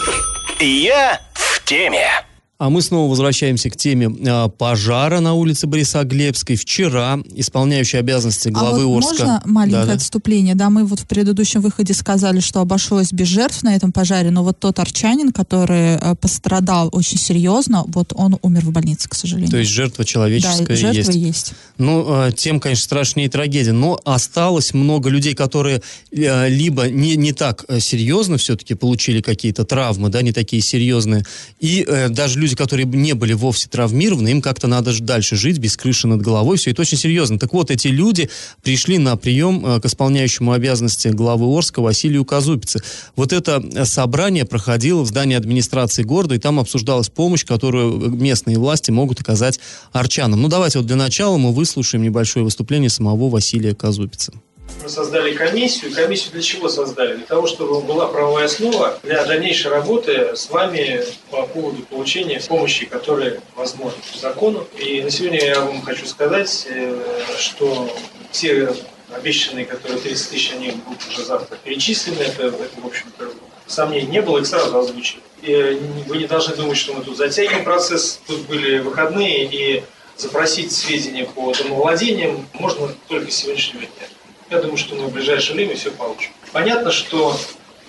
Я 0.60 1.22
в 1.34 1.64
теме. 1.66 2.27
А 2.60 2.72
мы 2.72 2.82
снова 2.82 3.08
возвращаемся 3.08 3.70
к 3.70 3.78
теме 3.78 4.08
э, 4.08 4.50
пожара 4.50 5.20
на 5.20 5.36
улице 5.36 5.68
Борисоглебской. 5.68 6.56
Вчера 6.56 7.20
исполняющий 7.36 7.98
обязанности 7.98 8.50
главы 8.50 8.82
а 8.82 8.86
вот 8.86 9.04
Орска... 9.04 9.26
Можно 9.26 9.42
маленькое 9.46 9.82
Да-да. 9.84 9.94
отступление? 9.94 10.56
Да, 10.56 10.72
мы 10.72 10.84
вот 10.86 11.02
в 11.02 11.06
предыдущем 11.06 11.62
выходе 11.62 11.94
сказали, 11.94 12.40
что 12.40 12.60
обошлось 12.60 13.14
без 13.14 13.28
жертв 13.28 13.62
на 13.62 13.76
этом 13.76 13.92
пожаре, 13.92 14.32
но 14.32 14.44
вот 14.44 14.60
тот 14.60 14.80
арчанин, 14.80 15.32
который 15.32 15.98
э, 15.98 16.16
пострадал 16.16 16.90
очень 16.92 17.20
серьезно, 17.20 17.84
вот 17.86 18.14
он 18.16 18.40
умер 18.42 18.62
в 18.66 18.72
больнице, 18.72 19.08
к 19.08 19.14
сожалению. 19.14 19.52
То 19.52 19.58
есть 19.58 19.70
жертва 19.70 20.04
человеческая 20.04 20.66
да, 20.66 20.76
жертва 20.76 21.12
есть. 21.12 21.14
есть. 21.14 21.54
Ну, 21.78 22.28
э, 22.28 22.32
тем, 22.36 22.60
конечно, 22.60 22.84
страшнее 22.84 23.30
трагедия. 23.30 23.72
Но 23.72 24.00
осталось 24.04 24.74
много 24.74 25.10
людей, 25.10 25.36
которые 25.36 25.84
э, 26.12 26.50
либо 26.50 26.90
не, 26.90 27.18
не 27.18 27.34
так 27.34 27.66
э, 27.68 27.80
серьезно 27.80 28.38
все-таки 28.38 28.74
получили 28.74 29.22
какие-то 29.22 29.64
травмы, 29.64 30.10
да, 30.10 30.24
не 30.24 30.32
такие 30.32 30.64
серьезные, 30.64 31.24
и 31.60 31.86
э, 31.88 32.10
даже 32.10 32.40
люди, 32.40 32.47
которые 32.56 32.86
не 32.86 33.14
были 33.14 33.34
вовсе 33.34 33.68
травмированы, 33.68 34.30
им 34.30 34.42
как-то 34.42 34.68
надо 34.68 34.98
дальше 35.02 35.36
жить 35.36 35.58
без 35.58 35.78
крыши 35.78 36.08
над 36.08 36.22
головой, 36.22 36.58
все 36.58 36.72
это 36.72 36.82
очень 36.82 36.98
серьезно. 36.98 37.40
Так 37.40 37.54
вот, 37.54 37.72
эти 37.72 37.88
люди 37.88 38.30
пришли 38.64 38.98
на 38.98 39.16
прием 39.18 39.66
э, 39.66 39.82
к 39.82 39.86
исполняющему 39.86 40.52
обязанности 40.52 41.10
главы 41.10 41.46
Орска 41.56 41.82
Василию 41.82 42.26
Казупице. 42.26 42.82
Вот 43.16 43.34
это 43.34 43.64
э, 43.74 43.86
собрание 43.86 44.46
проходило 44.46 45.02
в 45.02 45.08
здании 45.08 45.36
администрации 45.36 46.04
города, 46.04 46.36
и 46.36 46.40
там 46.40 46.60
обсуждалась 46.60 47.10
помощь, 47.10 47.46
которую 47.46 48.12
местные 48.12 48.58
власти 48.58 48.92
могут 48.92 49.22
оказать 49.22 49.60
арчанам. 49.92 50.42
Ну, 50.42 50.48
давайте 50.48 50.80
вот 50.80 50.88
для 50.88 50.96
начала 50.96 51.38
мы 51.38 51.54
выслушаем 51.54 52.04
небольшое 52.04 52.44
выступление 52.44 52.90
самого 52.90 53.30
Василия 53.30 53.76
Казупица. 53.76 54.34
Мы 54.84 54.90
создали 54.90 55.34
комиссию. 55.34 55.94
Комиссию 55.94 56.34
для 56.34 56.42
чего 56.42 56.70
создали? 56.70 57.16
Для 57.16 57.26
того, 57.26 57.48
чтобы 57.48 57.82
была 57.82 58.08
правовая 58.08 58.46
основа 58.46 59.00
для 59.04 59.26
дальнейшей 59.26 59.72
работы 59.72 60.36
с 60.36 60.50
вами 60.50 61.04
по 61.30 61.44
поводу 61.48 61.84
получения 61.84 62.40
помощи, 62.48 62.86
которая 62.86 63.42
возможна 63.56 64.00
по 64.12 64.18
закону. 64.18 64.68
И 64.78 65.02
на 65.02 65.10
сегодня 65.10 65.44
я 65.44 65.62
вам 65.62 65.82
хочу 65.82 66.06
сказать, 66.06 66.68
э, 66.70 67.02
что 67.38 67.90
все 68.32 68.74
обещанные, 69.14 69.66
которые 69.66 70.00
30 70.00 70.30
тысяч, 70.30 70.54
они 70.54 70.72
будут 70.72 71.08
уже 71.10 71.26
завтра 71.26 71.58
перечислены. 71.58 72.22
Это, 72.22 72.48
это 72.48 72.82
в 72.82 72.86
общем-то, 72.86 73.32
сомнений 73.66 74.08
не 74.08 74.22
было, 74.22 74.40
их 74.40 74.48
сразу 74.48 74.78
озвучили. 74.78 75.22
И 75.42 75.80
вы 76.08 76.18
не 76.18 76.28
должны 76.28 76.56
думать, 76.56 76.78
что 76.78 76.94
мы 76.94 77.04
тут 77.04 77.18
затягиваем 77.18 77.64
процесс. 77.64 78.20
Тут 78.28 78.42
были 78.48 78.80
выходные, 78.80 79.46
и 79.46 79.84
запросить 80.18 80.72
сведения 80.72 81.26
по 81.26 81.54
домовладениям 81.54 82.48
можно 82.54 82.90
только 83.08 83.32
с 83.32 83.36
сегодняшнего 83.36 83.82
дня. 83.82 84.08
Я 84.50 84.62
думаю, 84.62 84.78
что 84.78 84.96
мы 84.96 85.08
в 85.08 85.14
ближайшее 85.14 85.56
время 85.56 85.76
все 85.76 85.92
получим. 85.92 86.32
Понятно, 86.54 86.92
что 86.92 87.38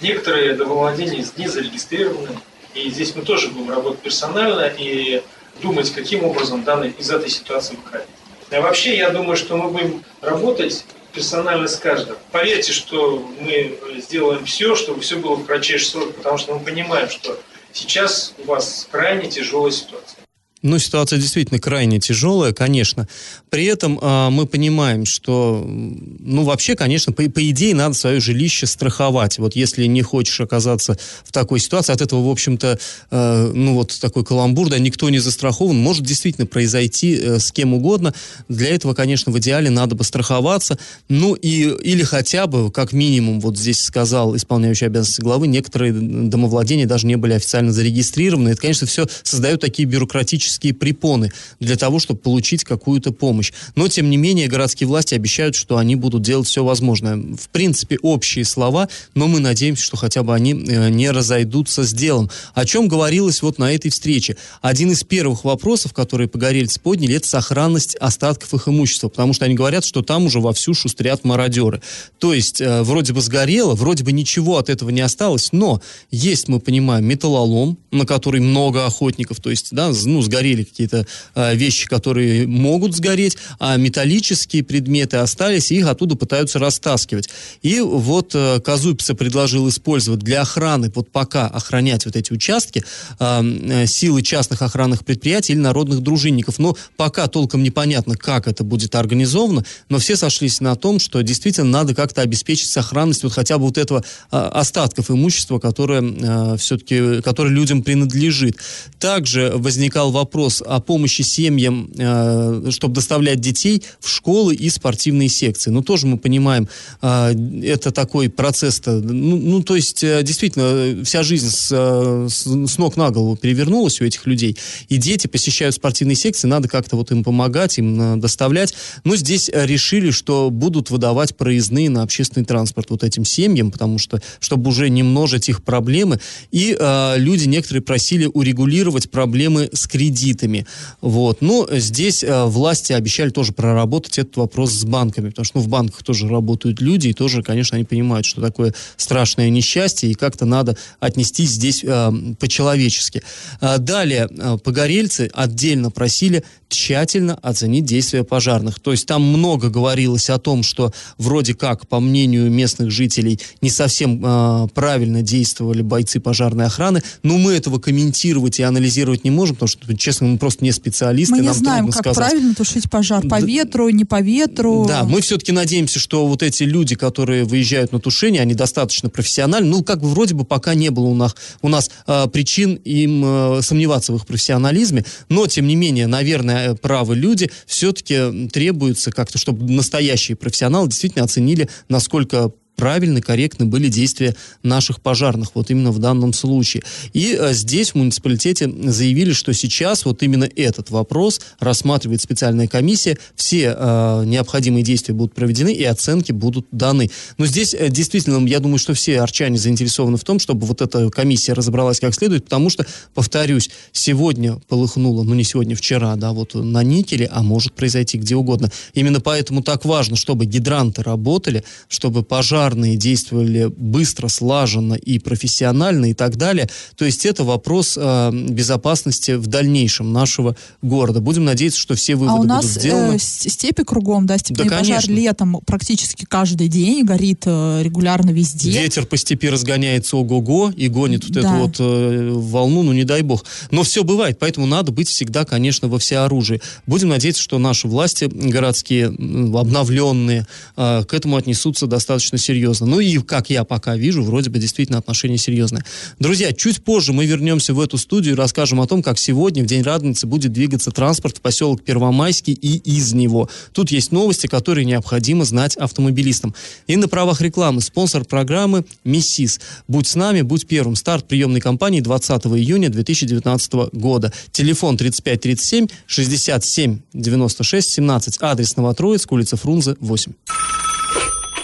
некоторые 0.01 0.55
домовладения 0.55 1.25
не 1.37 1.49
зарегистрированы, 1.49 2.41
и 2.75 2.91
здесь 2.91 3.15
мы 3.15 3.23
тоже 3.23 3.49
будем 3.49 3.71
работать 3.71 4.01
персонально 4.01 4.67
и 4.77 5.23
думать, 5.63 5.93
каким 5.93 6.25
образом 6.25 6.65
данный, 6.65 6.91
из 6.99 7.11
этой 7.11 7.31
ситуации 7.31 7.77
выходить. 7.77 8.09
А 8.51 8.61
вообще, 8.61 8.97
я 8.97 9.11
думаю, 9.11 9.37
что 9.37 9.57
мы 9.57 9.71
будем 9.71 10.05
работать 10.21 10.85
персонально 11.13 11.69
с 11.69 11.77
каждым. 11.77 12.17
Поверьте, 12.33 12.73
что 12.73 13.29
мы 13.41 13.79
сделаем 13.99 14.45
все, 14.45 14.75
чтобы 14.75 15.01
все 15.01 15.17
было 15.17 15.35
в 15.35 15.47
кратчайший 15.47 15.89
срок, 15.89 16.15
потому 16.15 16.39
что 16.39 16.55
мы 16.55 16.61
понимаем, 16.65 17.09
что 17.11 17.39
сейчас 17.73 18.35
у 18.39 18.45
вас 18.45 18.89
крайне 18.91 19.29
тяжелая 19.29 19.71
ситуация. 19.71 20.18
Ну, 20.63 20.79
ситуация 20.81 21.21
действительно 21.21 21.61
крайне 21.61 22.01
тяжелая, 22.01 22.53
конечно. 22.53 23.07
При 23.49 23.65
этом 23.65 23.97
э, 24.01 24.29
мы 24.31 24.45
понимаем, 24.47 25.07
что, 25.07 25.65
ну, 25.65 26.43
вообще, 26.43 26.75
конечно, 26.75 27.13
по, 27.13 27.23
по 27.31 27.49
идее, 27.49 27.77
надо 27.77 27.95
свое 27.95 28.19
жилище 28.19 28.67
страховать. 28.67 29.39
Вот 29.39 29.55
если 29.55 29.85
не 29.87 30.03
хочешь 30.03 30.41
оказаться 30.41 30.99
в 31.25 31.31
такой 31.31 31.61
ситуации, 31.61 31.93
от 31.93 32.01
этого, 32.01 32.27
в 32.27 32.31
общем-то, 32.31 32.79
э, 33.11 33.53
ну, 33.55 33.75
вот 33.75 33.97
такой 34.01 34.25
каламбур, 34.25 34.69
да, 34.69 34.81
никто 34.81 35.09
не 35.11 35.21
застрахован, 35.21 35.77
может 35.77 36.05
действительно 36.05 36.47
произойти 36.47 37.15
э, 37.15 37.39
с 37.39 37.53
кем 37.53 37.75
угодно. 37.75 38.13
Для 38.49 38.71
этого, 38.71 38.95
конечно, 38.95 39.31
в 39.31 39.39
идеале 39.39 39.71
надо 39.71 39.95
бы 39.95 40.03
страховаться. 40.03 40.77
Ну, 41.09 41.35
и, 41.35 41.69
или 41.83 42.03
хотя 42.03 42.49
бы, 42.49 42.73
как 42.73 42.93
минимум, 42.93 43.41
вот 43.41 43.57
здесь 43.57 43.81
сказал 43.81 44.35
исполняющий 44.35 44.87
обязанности 44.87 45.21
главы, 45.21 45.47
некоторые 45.47 45.93
домовладения 45.93 46.87
даже 46.87 47.07
не 47.07 47.15
были 47.15 47.35
официально 47.35 47.73
зарегистрированы. 47.73 48.49
Это, 48.49 48.61
конечно, 48.61 48.89
все 48.89 49.07
создает 49.23 49.61
такие 49.61 49.87
бюрократические 49.87 50.48
препоны 50.49 51.31
для 51.61 51.77
того, 51.77 51.99
чтобы 51.99 52.21
получить 52.21 52.65
какую-то 52.65 53.13
помощь. 53.13 53.53
Но, 53.75 53.89
тем 53.89 54.11
не 54.11 54.17
менее, 54.17 54.49
городские 54.49 54.89
власти 54.89 55.15
обещают, 55.15 55.55
что 55.55 55.77
они 55.77 55.97
будут 55.97 56.23
делать 56.23 56.47
все 56.47 56.65
возможное. 56.65 57.17
В 57.17 57.49
принципе, 57.51 57.99
общие 58.03 58.45
слова, 58.45 58.89
но 59.15 59.29
мы 59.29 59.41
надеемся, 59.41 59.83
что 59.83 59.97
хотя 59.97 60.23
бы 60.23 60.35
они 60.35 60.53
э, 60.53 60.89
не 60.91 61.11
разойдутся 61.11 61.85
с 61.85 61.93
делом. 61.93 62.31
О 62.55 62.65
чем 62.65 62.89
говорилось 62.89 63.43
вот 63.43 63.59
на 63.59 63.73
этой 63.73 63.91
встрече? 63.91 64.37
Один 64.63 64.93
из 64.93 65.05
первых 65.05 65.45
вопросов, 65.45 65.93
которые 65.93 66.29
погорельцы 66.29 66.81
подняли, 66.81 67.17
это 67.17 67.29
сохранность 67.29 67.97
остатков 67.97 68.55
их 68.55 68.69
имущества, 68.69 69.09
потому 69.09 69.33
что 69.33 69.45
они 69.45 69.55
говорят, 69.55 69.85
что 69.85 70.03
там 70.03 70.27
уже 70.27 70.41
вовсю 70.41 70.75
шустрят 70.75 71.25
мародеры. 71.25 71.83
То 72.19 72.35
есть, 72.35 72.61
э, 72.61 72.83
вроде 72.83 73.13
бы 73.13 73.21
сгорело, 73.21 73.75
вроде 73.75 74.05
бы 74.05 74.13
ничего 74.13 74.59
от 74.59 74.69
этого 74.69 74.91
не 74.91 75.01
осталось, 75.01 75.51
но 75.53 75.81
есть, 76.11 76.49
мы 76.49 76.61
понимаем, 76.61 77.05
металлолом, 77.05 77.79
на 77.91 78.07
который 78.07 78.41
много 78.41 78.87
охотников, 78.87 79.41
то 79.41 79.51
есть, 79.51 79.69
да, 79.73 79.93
ну, 80.05 80.23
сгорели 80.39 80.63
какие-то 80.63 81.07
э, 81.35 81.57
вещи, 81.57 81.89
которые 81.89 82.47
могут 82.47 82.95
сгореть, 82.95 83.37
а 83.59 83.77
металлические 83.77 84.63
предметы 84.63 85.17
остались, 85.17 85.73
и 85.73 85.79
их 85.79 85.89
оттуда 85.89 86.15
пытаются 86.15 86.59
растаскивать. 86.59 87.29
И 87.63 87.81
вот 87.81 88.35
э, 88.35 88.61
Казупица 88.61 89.15
предложил 89.15 89.69
использовать 89.69 90.21
для 90.21 90.43
охраны, 90.43 90.93
вот 90.95 91.11
пока 91.11 91.49
охранять 91.49 92.07
вот 92.07 92.15
эти 92.15 92.33
участки, 92.33 92.85
э, 93.19 93.43
э, 93.43 93.87
силы 93.87 94.23
частных 94.23 94.63
охранных 94.63 95.05
предприятий 95.05 95.55
или 95.55 95.61
народных 95.61 96.01
дружинников. 96.01 96.59
Но 96.59 96.77
пока 96.97 97.27
толком 97.27 97.63
непонятно, 97.63 98.17
как 98.17 98.47
это 98.47 98.63
будет 98.63 98.95
организовано, 98.95 99.65
но 99.89 99.99
все 99.99 100.17
сошлись 100.17 100.61
на 100.61 100.77
том, 100.77 101.01
что 101.01 101.21
действительно 101.23 101.71
надо 101.71 101.95
как-то 101.95 102.23
обеспечить 102.23 102.69
сохранность 102.71 103.25
вот 103.25 103.33
хотя 103.33 103.59
бы 103.59 103.65
вот 103.65 103.79
этого 103.79 104.05
э, 104.31 104.37
остатков 104.37 105.11
имущества, 105.11 105.59
которое 105.59 106.03
э, 106.03 106.57
все-таки, 106.59 107.23
которое 107.23 107.51
людям 107.51 107.83
принадлежит. 107.83 108.57
Также 109.01 109.49
возникал 109.55 110.11
вопрос, 110.11 110.28
вопрос 110.29 110.63
о 110.67 110.81
помощи 110.81 111.23
семьям, 111.23 111.91
э, 111.97 112.71
чтобы 112.71 112.95
доставлять 112.95 113.41
детей 113.41 113.83
в 113.99 114.11
школы 114.11 114.55
и 114.55 114.69
спортивные 114.69 115.31
секции. 115.31 115.71
Ну, 115.71 115.83
тоже 115.83 116.07
мы 116.07 116.19
понимаем, 116.19 116.69
э, 117.01 117.35
это 117.63 117.93
такой 117.93 118.29
процесс-то, 118.29 119.01
ну, 119.01 119.39
ну, 119.39 119.63
то 119.63 119.75
есть, 119.75 120.05
э, 120.05 120.23
действительно, 120.23 121.03
вся 121.03 121.23
жизнь 121.23 121.49
с, 121.49 121.69
э, 121.73 122.29
с, 122.29 122.47
с 122.47 122.79
ног 122.79 122.99
на 122.99 123.11
голову 123.11 123.37
перевернулась 123.37 124.03
у 124.03 124.05
этих 124.05 124.27
людей, 124.27 124.59
и 124.91 124.99
дети 124.99 125.29
посещают 125.29 125.75
спортивные 125.75 126.17
секции, 126.17 126.47
надо 126.47 126.69
как-то 126.69 126.97
вот 126.97 127.11
им 127.11 127.25
помогать, 127.25 127.79
им 127.79 128.01
э, 128.01 128.17
доставлять. 128.17 128.75
Но 129.05 129.17
здесь 129.17 129.49
э, 129.49 129.65
решили, 129.65 130.11
что 130.11 130.51
будут 130.51 130.91
выдавать 130.91 131.37
проездные 131.39 131.89
на 131.89 132.03
общественный 132.03 132.45
транспорт 132.45 132.91
вот 132.91 133.03
этим 133.03 133.25
семьям, 133.25 133.71
потому 133.71 133.97
что, 133.97 134.21
чтобы 134.41 134.69
уже 134.69 134.91
не 134.91 135.03
множить 135.03 135.49
их 135.49 135.63
проблемы. 135.63 136.21
И 136.51 136.77
э, 136.79 137.15
люди 137.17 137.49
некоторые 137.49 137.83
просили 137.83 138.27
урегулировать 138.27 139.11
проблемы 139.11 139.71
с 139.73 139.87
кредитами. 140.19 140.67
Вот. 141.01 141.41
Но 141.41 141.67
здесь 141.71 142.23
э, 142.25 142.45
власти 142.45 142.93
обещали 142.93 143.31
тоже 143.31 143.53
проработать 143.53 144.19
этот 144.19 144.37
вопрос 144.37 144.73
с 144.73 144.85
банками, 144.85 145.31
потому 145.31 145.45
что 145.45 145.59
ну, 145.59 145.65
в 145.65 145.69
банках 145.69 146.03
тоже 146.03 146.29
работают 146.29 146.81
люди, 146.81 147.09
и 147.09 147.13
тоже, 147.13 147.43
конечно, 147.43 147.77
они 147.77 147.85
понимают, 147.85 148.27
что 148.27 148.41
такое 148.41 148.75
страшное 148.97 149.51
несчастье, 149.51 150.11
и 150.11 150.15
как-то 150.15 150.45
надо 150.45 150.77
отнестись 151.01 151.51
здесь 151.51 151.85
э, 151.85 152.13
по-человечески. 152.39 153.23
Э, 153.61 153.79
далее, 153.79 154.29
э, 154.31 154.59
погорельцы 154.63 155.31
отдельно 155.33 155.91
просили 155.91 156.45
тщательно 156.69 157.35
оценить 157.43 157.85
действия 157.85 158.25
пожарных. 158.25 158.79
То 158.81 158.93
есть 158.93 159.07
там 159.07 159.23
много 159.23 159.71
говорилось 159.71 160.31
о 160.31 160.39
том, 160.39 160.63
что 160.63 160.93
вроде 161.17 161.55
как, 161.55 161.89
по 161.89 162.01
мнению 162.01 162.51
местных 162.51 162.91
жителей, 162.91 163.41
не 163.61 163.71
совсем 163.71 164.23
э, 164.25 164.69
правильно 164.75 165.23
действовали 165.23 165.83
бойцы 165.83 166.21
пожарной 166.21 166.67
охраны, 166.67 167.03
но 167.23 167.39
мы 167.39 167.53
этого 167.53 167.79
комментировать 167.79 168.59
и 168.61 168.63
анализировать 168.63 169.25
не 169.25 169.31
можем, 169.31 169.57
потому 169.57 169.69
что, 169.69 169.97
честно, 169.97 170.27
мы 170.27 170.39
просто 170.39 170.65
не 170.65 170.73
специалисты, 170.73 171.37
Мы 171.37 171.43
не 171.43 171.53
знаем, 171.55 171.87
как 171.89 172.01
сказать. 172.03 172.17
правильно 172.17 172.55
тушить 172.55 172.91
пожар. 172.91 173.23
По 173.23 173.41
Да. 173.41 173.47
ветру, 173.47 173.89
не 173.89 174.05
по 174.05 174.21
ветру. 174.21 174.85
Да, 174.87 175.05
мы 175.05 175.21
все-таки 175.21 175.53
надеемся, 175.53 175.99
что 175.99 176.27
вот 176.27 176.43
эти 176.43 176.65
люди, 176.65 176.95
которые 176.95 177.45
выезжают 177.45 177.93
на 177.93 178.01
тушение, 178.01 178.43
они 178.43 178.55
достаточно 178.55 179.09
профессиональны. 179.09 179.69
Ну, 179.69 179.83
как 179.83 180.01
бы 180.01 180.09
вроде 180.09 180.35
бы 180.35 180.45
пока 180.45 180.75
не 180.75 180.91
было 180.91 181.07
у 181.07 181.15
нас, 181.15 181.35
у 181.63 181.69
нас 181.69 181.91
э, 182.07 182.27
причин 182.33 182.75
им 182.85 183.23
э, 183.25 183.63
сомневаться 183.63 184.13
в 184.13 184.17
их 184.17 184.27
профессионализме, 184.27 185.05
но, 185.29 185.47
тем 185.47 185.67
не 185.67 185.77
менее, 185.77 186.07
наверное, 186.07 186.58
э, 186.63 186.75
правы 186.75 187.17
люди, 187.17 187.51
все-таки 187.67 188.49
требуется 188.49 189.11
как-то, 189.11 189.39
чтобы 189.39 189.71
настоящие 189.71 190.37
профессионалы 190.37 190.89
действительно 190.89 191.25
оценили, 191.25 191.69
насколько 191.89 192.53
правильно, 192.79 193.21
корректны 193.21 193.67
были 193.67 193.89
действия 193.89 194.35
наших 194.63 195.03
пожарных, 195.03 195.55
вот 195.55 195.71
именно 195.71 195.91
в 195.91 195.99
данном 195.99 196.33
случае. 196.33 196.85
И 197.13 197.37
э, 197.39 197.53
здесь 197.53 197.91
в 197.91 197.95
муниципалитете 197.97 198.73
заявили, 198.85 199.33
что 199.33 199.53
сейчас 199.53 200.05
вот 200.05 200.23
именно 200.23 200.49
этот 200.57 200.91
вопрос 200.91 201.41
рассматривает 201.59 202.23
специальная 202.23 202.69
комиссия, 202.69 203.19
все 203.35 203.75
э, 203.77 204.23
необходимые 204.25 204.85
действия 204.85 205.13
будут 205.13 205.35
проведены 205.35 205.75
и 205.75 205.83
оценки 205.83 206.31
будут 206.31 206.69
даны. 206.71 207.11
Но 207.37 207.47
здесь 207.47 207.75
э, 207.75 207.89
действительно, 207.91 208.47
я 208.47 208.61
думаю, 208.61 208.79
что 208.79 208.95
все 208.95 209.21
арчане 209.21 209.59
заинтересованы 209.59 210.17
в 210.17 210.25
том, 210.25 210.39
чтобы 210.39 210.65
вот 210.65 210.81
эта 210.81 211.11
комиссия 211.11 211.55
разобралась 211.55 211.99
как 211.99 212.15
следует, 212.15 212.45
потому 212.45 212.71
что, 212.71 212.87
повторюсь, 213.13 213.71
сегодня 213.91 214.61
полыхнуло, 214.69 215.25
ну 215.25 215.35
не 215.35 215.43
сегодня, 215.43 215.75
вчера, 215.75 216.15
да, 216.15 216.33
вот 216.33 216.55
на 216.55 216.85
никеле, 216.85 217.27
а 217.27 217.43
может 217.43 217.73
произойти 217.73 218.19
где 218.19 218.37
угодно. 218.37 218.71
Именно 218.95 219.21
поэтому 219.21 219.65
так 219.65 219.85
важно, 219.85 220.15
чтобы 220.15 220.47
гидранты 220.47 221.03
работали, 221.03 221.65
чтобы 221.89 222.23
пожарные 222.69 222.97
действовали 222.97 223.73
быстро, 223.75 224.29
слаженно 224.29 224.95
и 224.95 225.19
профессионально 225.19 226.11
и 226.11 226.15
так 226.15 226.37
далее. 226.37 226.69
То 226.97 227.05
есть 227.07 227.25
это 227.25 227.43
вопрос 227.45 227.97
э, 227.97 228.31
безопасности 228.33 229.33
в 229.33 229.47
дальнейшем 229.47 230.13
нашего 230.13 230.55
города. 230.83 231.21
Будем 231.21 231.45
надеяться, 231.45 231.81
что 231.81 231.95
все 231.95 232.15
А 232.15 232.17
выводы 232.17 232.41
у 232.41 232.45
нас 232.45 232.65
будут 232.67 232.81
сделаны. 232.81 233.15
э, 233.15 233.19
степи 233.19 233.85
кругом, 233.85 234.27
да, 234.27 234.37
степной 234.39 234.69
Да, 234.69 234.79
пожар 234.79 234.97
конечно. 235.03 235.13
летом 235.13 235.61
практически 235.65 236.27
каждый 236.29 236.69
день 236.69 237.05
горит 237.05 237.43
э, 237.47 237.81
регулярно 237.83 238.31
везде. 238.31 238.71
Ветер 238.71 239.07
по 239.07 239.17
степи 239.17 239.49
разгоняется 239.49 240.17
ого-го 240.19 240.71
и 240.77 240.89
гонит 240.89 241.25
вот 241.25 241.33
Да. 241.33 241.41
эту 241.41 241.51
вот 241.63 241.77
э, 241.81 242.31
волну, 242.35 242.83
ну 242.83 242.93
не 242.93 243.05
дай 243.05 243.23
бог. 243.23 243.45
Но 243.71 243.83
все 243.83 244.05
бывает, 244.05 244.39
поэтому 244.39 244.67
надо 244.67 244.93
быть 244.93 245.09
всегда, 245.09 245.45
конечно, 245.47 245.89
во 245.89 245.99
всеоружии. 245.99 246.61
Будем 246.87 247.09
надеяться, 247.09 247.43
что 247.43 247.59
наши 247.59 247.89
власти 247.89 248.25
городские, 248.31 249.07
обновленные, 249.07 250.47
э, 250.77 251.05
к 251.09 251.15
этому 251.15 251.37
отнесутся 251.37 251.87
достаточно 251.87 252.37
серьезно. 252.37 252.58
Ну 252.87 253.01
и, 253.01 253.19
как 253.19 253.51
я 253.51 253.65
пока 253.65 253.97
вижу, 253.97 254.23
вроде 254.23 254.51
бы 254.51 254.59
действительно 254.59 254.99
отношения 254.99 255.39
серьезные. 255.39 255.85
Друзья, 256.19 256.53
чуть 256.53 256.83
позже 256.83 257.13
мы 257.13 257.27
вернемся 257.27 257.75
в 257.75 257.81
эту 257.81 257.99
студию 257.99 258.35
и 258.35 258.37
расскажем 258.37 258.81
о 258.81 258.87
том, 258.87 259.03
как 259.03 259.19
сегодня, 259.19 259.63
в 259.63 259.67
День 259.67 259.83
Радницы, 259.83 260.27
будет 260.27 260.53
двигаться 260.53 260.91
транспорт 260.91 261.39
в 261.39 261.41
поселок 261.41 261.83
Первомайский 261.83 262.53
и 262.53 262.77
из 262.79 263.13
него. 263.13 263.49
Тут 263.73 263.91
есть 263.91 264.13
новости, 264.13 264.47
которые 264.47 264.85
необходимо 264.85 265.45
знать 265.45 265.77
автомобилистам. 265.77 266.55
И 266.87 266.97
на 266.97 267.09
правах 267.09 267.41
рекламы 267.41 267.81
спонсор 267.81 268.25
программы 268.25 268.85
«Миссис». 269.05 269.61
Будь 269.87 270.07
с 270.07 270.15
нами, 270.15 270.43
будь 270.43 270.67
первым. 270.67 270.97
Старт 270.97 271.27
приемной 271.29 271.61
кампании 271.61 272.01
20 272.01 272.47
июня 272.47 272.89
2019 272.89 273.73
года. 273.93 274.33
Телефон 274.53 274.97
3537 274.97 275.89
67 276.07 276.99
96 277.13 277.91
17. 277.91 278.39
Адрес 278.41 278.77
Новотроицк, 278.77 279.33
улица 279.33 279.57
Фрунзе, 279.57 279.97
8. 280.01 280.33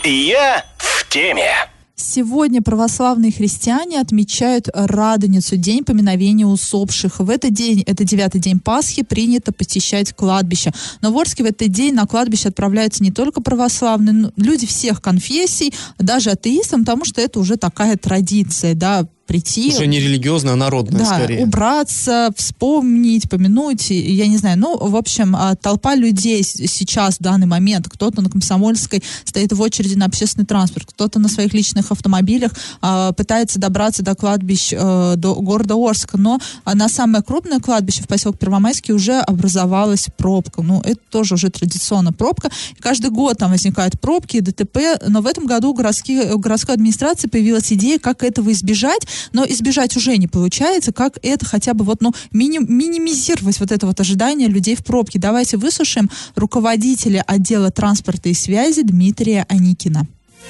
Я 0.06 0.66
в 0.76 1.08
теме. 1.08 1.50
Сегодня 1.96 2.60
православные 2.60 3.32
христиане 3.32 4.00
отмечают 4.00 4.68
Радоницу, 4.74 5.56
день 5.56 5.82
поминовения 5.82 6.44
усопших. 6.44 7.20
В 7.20 7.30
этот 7.30 7.54
день, 7.54 7.82
это 7.86 8.04
девятый 8.04 8.38
день 8.38 8.60
Пасхи, 8.60 9.02
принято 9.02 9.50
посещать 9.50 10.12
кладбище. 10.12 10.72
Но 11.00 11.10
в 11.10 11.18
Орске 11.18 11.42
в 11.42 11.46
этот 11.46 11.68
день 11.68 11.94
на 11.94 12.06
кладбище 12.06 12.48
отправляются 12.48 13.02
не 13.02 13.12
только 13.12 13.40
православные, 13.40 14.12
но 14.12 14.32
люди 14.36 14.66
всех 14.66 15.00
конфессий, 15.00 15.72
даже 15.98 16.32
атеистам, 16.32 16.80
потому 16.80 17.06
что 17.06 17.22
это 17.22 17.40
уже 17.40 17.56
такая 17.56 17.96
традиция, 17.96 18.74
да, 18.74 19.06
прийти. 19.26 19.72
Уже 19.74 19.86
не 19.86 20.00
религиозная, 20.00 20.52
а 20.52 20.56
народная 20.56 21.00
Да, 21.00 21.06
скорее. 21.06 21.42
убраться, 21.42 22.30
вспомнить, 22.36 23.28
помянуть, 23.28 23.90
я 23.90 24.26
не 24.26 24.36
знаю. 24.36 24.58
Ну, 24.58 24.76
в 24.76 24.96
общем, 24.96 25.34
а, 25.36 25.54
толпа 25.56 25.94
людей 25.94 26.42
сейчас, 26.42 27.16
в 27.16 27.22
данный 27.22 27.46
момент, 27.46 27.88
кто-то 27.88 28.22
на 28.22 28.30
Комсомольской 28.30 29.02
стоит 29.24 29.52
в 29.52 29.60
очереди 29.60 29.94
на 29.94 30.06
общественный 30.06 30.46
транспорт, 30.46 30.86
кто-то 30.90 31.18
на 31.18 31.28
своих 31.28 31.52
личных 31.54 31.90
автомобилях 31.90 32.52
а, 32.80 33.12
пытается 33.12 33.58
добраться 33.58 34.02
до 34.02 34.14
кладбищ 34.14 34.72
э, 34.72 35.14
до 35.16 35.34
города 35.34 35.74
Орска. 35.74 36.18
Но 36.18 36.38
а, 36.64 36.74
на 36.74 36.88
самое 36.88 37.22
крупное 37.22 37.60
кладбище 37.60 38.02
в 38.02 38.08
поселке 38.08 38.38
Первомайский 38.38 38.94
уже 38.94 39.20
образовалась 39.20 40.06
пробка. 40.16 40.62
Ну, 40.62 40.80
это 40.84 41.00
тоже 41.10 41.34
уже 41.34 41.50
традиционно 41.50 42.12
пробка. 42.12 42.50
И 42.76 42.82
каждый 42.82 43.10
год 43.10 43.38
там 43.38 43.50
возникают 43.50 44.00
пробки, 44.00 44.40
ДТП, 44.40 44.78
но 45.06 45.20
в 45.20 45.26
этом 45.26 45.46
году 45.46 45.70
у, 45.70 45.74
городских, 45.74 46.34
у 46.34 46.38
городской 46.38 46.74
администрации 46.74 47.28
появилась 47.28 47.72
идея, 47.72 47.98
как 47.98 48.22
этого 48.22 48.52
избежать, 48.52 49.06
но 49.32 49.44
избежать 49.44 49.96
уже 49.96 50.16
не 50.16 50.26
получается, 50.26 50.92
как 50.92 51.18
это 51.22 51.44
хотя 51.44 51.74
бы 51.74 51.84
вот, 51.84 52.00
ну, 52.00 52.12
мини- 52.32 52.64
минимизировать 52.66 53.60
вот 53.60 53.72
это 53.72 53.86
вот 53.86 54.00
ожидание 54.00 54.48
людей 54.48 54.76
в 54.76 54.84
пробке. 54.84 55.18
Давайте 55.18 55.56
выслушаем 55.56 56.10
руководителя 56.34 57.22
отдела 57.26 57.70
транспорта 57.70 58.28
и 58.28 58.34
связи 58.34 58.82
Дмитрия 58.82 59.46
Аникина. 59.48 60.06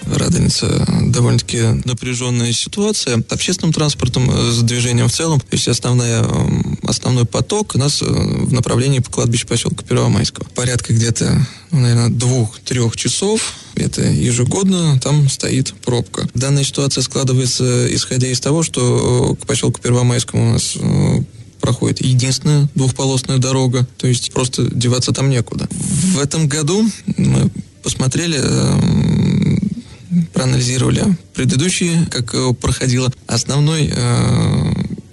Радоница 0.07 0.85
довольно-таки 1.09 1.61
напряженная 1.85 2.53
ситуация. 2.53 3.22
Общественным 3.31 3.72
транспортом, 3.72 4.29
э, 4.29 4.50
с 4.50 4.61
движением 4.62 5.09
в 5.09 5.12
целом, 5.12 5.38
то 5.40 5.46
есть 5.53 5.68
основная, 5.68 6.22
м, 6.22 6.63
основной 6.87 7.25
поток 7.25 7.75
у 7.75 7.79
нас 7.79 8.03
э, 8.03 8.07
в 8.07 8.53
направлении 8.53 9.01
по 9.01 9.11
кладбищу 9.11 9.47
поселка 9.47 9.85
Первомайского. 9.85 10.47
Порядка 10.55 10.92
где-то, 10.92 11.47
ну, 11.70 11.81
наверное, 11.81 12.11
двух-трех 12.11 12.97
часов. 12.97 13.55
Это 13.75 14.03
ежегодно 14.03 14.99
там 15.01 15.29
стоит 15.29 15.75
пробка. 15.85 16.29
Данная 16.35 16.64
ситуация 16.64 17.03
складывается, 17.03 17.92
исходя 17.94 18.29
из 18.29 18.40
того, 18.40 18.62
что 18.62 19.37
э, 19.38 19.42
к 19.42 19.47
поселку 19.47 19.81
Первомайскому 19.81 20.51
у 20.51 20.53
нас 20.53 20.75
э, 20.77 21.23
проходит 21.61 22.03
единственная 22.03 22.68
двухполосная 22.75 23.38
дорога, 23.38 23.87
то 23.97 24.07
есть 24.07 24.33
просто 24.33 24.64
деваться 24.75 25.12
там 25.12 25.31
некуда. 25.31 25.66
В 25.70 26.18
этом 26.18 26.47
году 26.47 26.87
мы 27.16 27.51
посмотрели, 27.83 28.38
эм, 28.38 29.59
проанализировали 30.35 31.16
предыдущие, 31.33 32.07
как 32.11 32.59
проходило. 32.59 33.11
Основной 33.27 33.92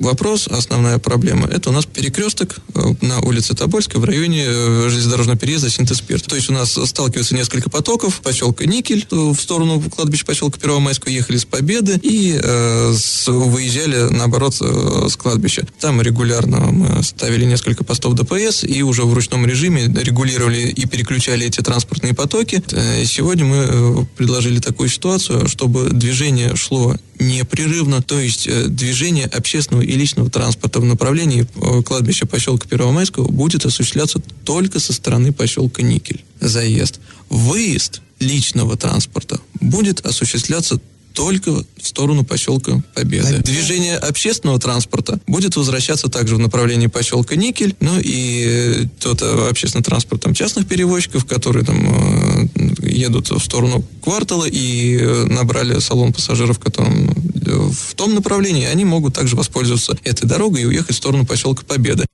вопрос, 0.01 0.47
основная 0.47 0.97
проблема, 0.97 1.47
это 1.47 1.69
у 1.69 1.73
нас 1.73 1.85
перекресток 1.85 2.57
э, 2.75 2.79
на 3.01 3.19
улице 3.21 3.53
Тобольской 3.55 3.99
в 3.99 4.03
районе 4.03 4.43
э, 4.47 4.89
железнодорожного 4.89 5.37
переезда 5.37 5.69
Синтеспирт. 5.69 6.25
То 6.25 6.35
есть 6.35 6.49
у 6.49 6.53
нас 6.53 6.71
сталкиваются 6.85 7.35
несколько 7.35 7.69
потоков, 7.69 8.21
поселка 8.21 8.65
Никель 8.65 9.05
э, 9.09 9.15
в 9.15 9.35
сторону 9.39 9.81
кладбища 9.89 10.25
поселка 10.25 10.59
Первомайского 10.59 11.09
ехали 11.11 11.37
с 11.37 11.45
Победы 11.45 11.99
и 12.01 12.39
э, 12.41 12.93
с- 12.97 13.27
выезжали, 13.31 14.09
наоборот, 14.11 14.55
с 14.55 15.15
кладбища. 15.15 15.65
Там 15.79 16.01
регулярно 16.01 16.59
мы 16.71 17.03
ставили 17.03 17.45
несколько 17.45 17.83
постов 17.83 18.13
ДПС 18.15 18.63
и 18.63 18.81
уже 18.83 19.03
в 19.03 19.13
ручном 19.13 19.45
режиме 19.45 19.85
регулировали 19.85 20.67
и 20.67 20.85
переключали 20.85 21.45
эти 21.47 21.61
транспортные 21.61 22.13
потоки. 22.13 22.63
Сегодня 23.05 23.45
мы 23.45 24.05
предложили 24.17 24.59
такую 24.59 24.89
ситуацию, 24.89 25.47
чтобы 25.47 25.89
движение 25.89 26.55
шло 26.55 26.95
непрерывно, 27.21 28.01
то 28.01 28.19
есть 28.19 28.47
э, 28.47 28.67
движение 28.67 29.25
общественного 29.25 29.83
и 29.83 29.91
личного 29.91 30.29
транспорта 30.29 30.79
в 30.79 30.85
направлении 30.85 31.45
э, 31.55 31.83
кладбища 31.83 32.25
поселка 32.25 32.67
Первомайского 32.67 33.29
будет 33.31 33.65
осуществляться 33.65 34.19
только 34.43 34.79
со 34.79 34.91
стороны 34.91 35.31
поселка 35.31 35.83
Никель. 35.83 36.23
Заезд. 36.39 36.99
Выезд 37.29 38.01
личного 38.19 38.75
транспорта 38.75 39.39
будет 39.59 40.05
осуществляться 40.05 40.79
только 41.13 41.51
в 41.51 41.87
сторону 41.87 42.23
поселка 42.23 42.81
Победы. 42.95 43.39
Движение 43.39 43.97
общественного 43.97 44.59
транспорта 44.59 45.19
будет 45.27 45.55
возвращаться 45.55 46.09
также 46.09 46.35
в 46.35 46.39
направлении 46.39 46.87
поселка 46.87 47.35
Никель, 47.35 47.75
ну 47.79 47.99
и 47.99 48.45
э, 48.45 48.85
тот 48.99 49.21
э, 49.21 49.49
общественный 49.49 49.83
транспорт 49.83 50.21
там, 50.21 50.33
частных 50.33 50.67
перевозчиков, 50.67 51.25
которые 51.25 51.65
там 51.65 52.49
э, 52.55 52.87
едут 52.87 53.29
в 53.29 53.39
сторону 53.39 53.83
квартала 54.03 54.45
и 54.45 54.99
набрали 55.27 55.79
салон 55.79 56.13
пассажиров, 56.13 56.59
которым 56.59 57.13
в 57.43 57.95
том 57.95 58.13
направлении, 58.13 58.65
они 58.65 58.85
могут 58.85 59.15
также 59.15 59.35
воспользоваться 59.35 59.97
этой 60.03 60.27
дорогой 60.27 60.61
и 60.61 60.65
уехать 60.65 60.95
в 60.95 60.97
сторону 60.97 61.25
поселка 61.25 61.63
Победы. 61.65 62.05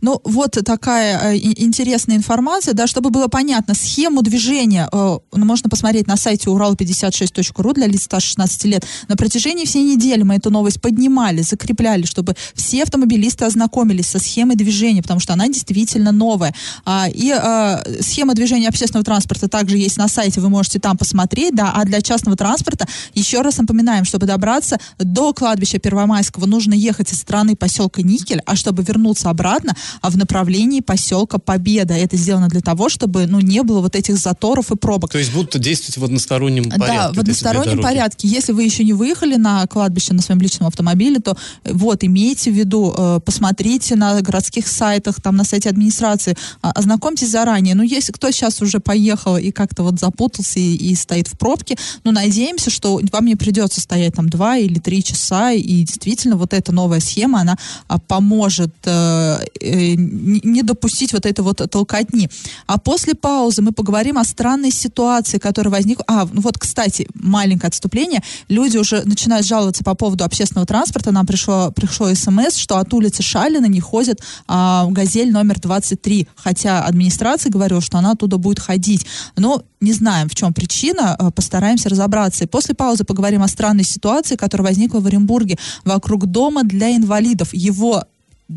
Ну, 0.00 0.20
вот 0.24 0.58
такая 0.64 1.34
э, 1.34 1.36
интересная 1.38 2.16
информация, 2.16 2.74
да, 2.74 2.86
чтобы 2.86 3.10
было 3.10 3.28
понятно, 3.28 3.74
схему 3.74 4.22
движения 4.22 4.88
э, 4.92 5.18
ну, 5.32 5.44
можно 5.44 5.70
посмотреть 5.70 6.06
на 6.06 6.16
сайте 6.16 6.50
урал56.ру 6.50 7.72
для 7.72 7.86
лиц 7.86 8.04
старше 8.04 8.28
16 8.28 8.64
лет. 8.64 8.86
На 9.08 9.16
протяжении 9.16 9.64
всей 9.64 9.84
недели 9.84 10.22
мы 10.22 10.36
эту 10.36 10.50
новость 10.50 10.80
поднимали, 10.80 11.42
закрепляли, 11.42 12.04
чтобы 12.04 12.34
все 12.54 12.82
автомобилисты 12.82 13.44
ознакомились 13.44 14.06
со 14.06 14.18
схемой 14.18 14.56
движения, 14.56 15.02
потому 15.02 15.20
что 15.20 15.32
она 15.32 15.48
действительно 15.48 16.12
новая. 16.12 16.54
А, 16.84 17.08
и 17.08 17.32
э, 17.32 18.02
схема 18.02 18.34
движения 18.34 18.68
общественного 18.68 19.04
транспорта 19.04 19.48
также 19.48 19.78
есть 19.78 19.96
на 19.96 20.08
сайте, 20.08 20.40
вы 20.40 20.48
можете 20.48 20.78
там 20.78 20.96
посмотреть, 20.96 21.54
да, 21.54 21.72
а 21.74 21.84
для 21.84 22.00
частного 22.00 22.36
транспорта 22.36 22.86
еще 23.14 23.40
раз 23.42 23.58
напоминаем, 23.58 24.04
чтобы 24.04 24.26
добраться 24.26 24.78
до 24.98 25.32
кладбища 25.32 25.78
Первомайского, 25.78 26.46
нужно 26.46 26.74
ехать 26.74 27.12
из 27.12 27.20
стороны 27.20 27.56
поселка 27.56 28.02
Никель, 28.02 28.40
а 28.46 28.56
чтобы 28.56 28.82
вернуться 28.82 29.30
обратно, 29.30 29.74
в 30.02 30.16
направлении 30.16 30.80
поселка 30.80 31.38
Победа. 31.38 31.94
Это 31.94 32.16
сделано 32.16 32.48
для 32.48 32.60
того, 32.60 32.88
чтобы, 32.88 33.26
ну, 33.26 33.40
не 33.40 33.62
было 33.62 33.80
вот 33.80 33.96
этих 33.96 34.16
заторов 34.16 34.70
и 34.70 34.76
пробок. 34.76 35.10
То 35.10 35.18
есть 35.18 35.32
будут 35.32 35.58
действовать 35.60 35.98
в 35.98 36.04
одностороннем 36.04 36.64
порядке. 36.64 36.86
Да, 36.86 37.12
в 37.12 37.18
одностороннем 37.18 37.80
порядке. 37.80 38.28
Если 38.28 38.52
вы 38.52 38.64
еще 38.64 38.84
не 38.84 38.92
выехали 38.92 39.36
на 39.36 39.66
кладбище 39.66 40.14
на 40.14 40.22
своем 40.22 40.40
личном 40.40 40.68
автомобиле, 40.68 41.20
то 41.20 41.36
э, 41.64 41.72
вот, 41.72 42.04
имейте 42.04 42.50
в 42.50 42.54
виду, 42.54 42.94
э, 42.96 43.20
посмотрите 43.24 43.96
на 43.96 44.20
городских 44.20 44.68
сайтах, 44.68 45.20
там 45.20 45.36
на 45.36 45.44
сайте 45.44 45.68
администрации, 45.68 46.36
а, 46.62 46.72
ознакомьтесь 46.72 47.30
заранее. 47.30 47.74
Ну, 47.74 47.82
если 47.82 48.12
кто 48.12 48.30
сейчас 48.30 48.60
уже 48.62 48.80
поехал 48.80 49.36
и 49.36 49.50
как-то 49.50 49.82
вот 49.82 49.98
запутался 49.98 50.58
и, 50.58 50.74
и 50.74 50.94
стоит 50.94 51.28
в 51.28 51.38
пробке, 51.38 51.76
ну, 52.04 52.12
надеемся, 52.12 52.70
что 52.70 53.00
вам 53.12 53.26
не 53.26 53.36
придется 53.36 53.80
стоять 53.80 54.14
там 54.14 54.28
два 54.28 54.56
или 54.56 54.78
три 54.78 55.02
часа, 55.02 55.52
и 55.52 55.82
действительно 55.84 56.36
вот 56.36 56.52
эта 56.52 56.72
новая 56.72 57.00
схема, 57.00 57.40
она 57.40 57.56
а, 57.88 57.98
поможет 57.98 58.74
э, 58.84 59.38
не 59.74 60.54
не 60.54 60.62
допустить 60.62 61.12
вот 61.12 61.26
этой 61.26 61.40
вот 61.40 61.60
толкотни. 61.70 62.30
А 62.66 62.78
после 62.78 63.14
паузы 63.14 63.60
мы 63.62 63.72
поговорим 63.72 64.18
о 64.18 64.24
странной 64.24 64.70
ситуации, 64.70 65.38
которая 65.38 65.72
возникла. 65.72 66.04
А, 66.06 66.28
ну 66.32 66.40
вот, 66.40 66.58
кстати, 66.58 67.08
маленькое 67.14 67.68
отступление. 67.68 68.22
Люди 68.48 68.78
уже 68.78 69.02
начинают 69.04 69.46
жаловаться 69.46 69.82
по 69.84 69.94
поводу 69.94 70.24
общественного 70.24 70.66
транспорта. 70.66 71.10
Нам 71.10 71.26
пришло, 71.26 71.72
пришло 71.72 72.12
смс, 72.14 72.56
что 72.56 72.78
от 72.78 72.92
улицы 72.94 73.22
Шалина 73.22 73.66
не 73.66 73.80
ходит 73.80 74.22
а, 74.46 74.86
«Газель» 74.90 75.32
номер 75.32 75.58
23. 75.60 76.28
Хотя 76.36 76.84
администрация 76.84 77.50
говорила, 77.50 77.80
что 77.80 77.98
она 77.98 78.12
оттуда 78.12 78.38
будет 78.38 78.60
ходить. 78.60 79.06
Но 79.36 79.62
не 79.80 79.92
знаем, 79.92 80.28
в 80.28 80.34
чем 80.34 80.52
причина, 80.52 81.14
а, 81.14 81.30
постараемся 81.30 81.88
разобраться. 81.88 82.44
И 82.44 82.46
после 82.46 82.74
паузы 82.74 83.04
поговорим 83.04 83.42
о 83.42 83.48
странной 83.48 83.84
ситуации, 83.84 84.36
которая 84.36 84.68
возникла 84.68 85.00
в 85.00 85.06
Оренбурге 85.06 85.58
вокруг 85.84 86.26
дома 86.26 86.64
для 86.64 86.94
инвалидов. 86.96 87.50
Его 87.52 88.04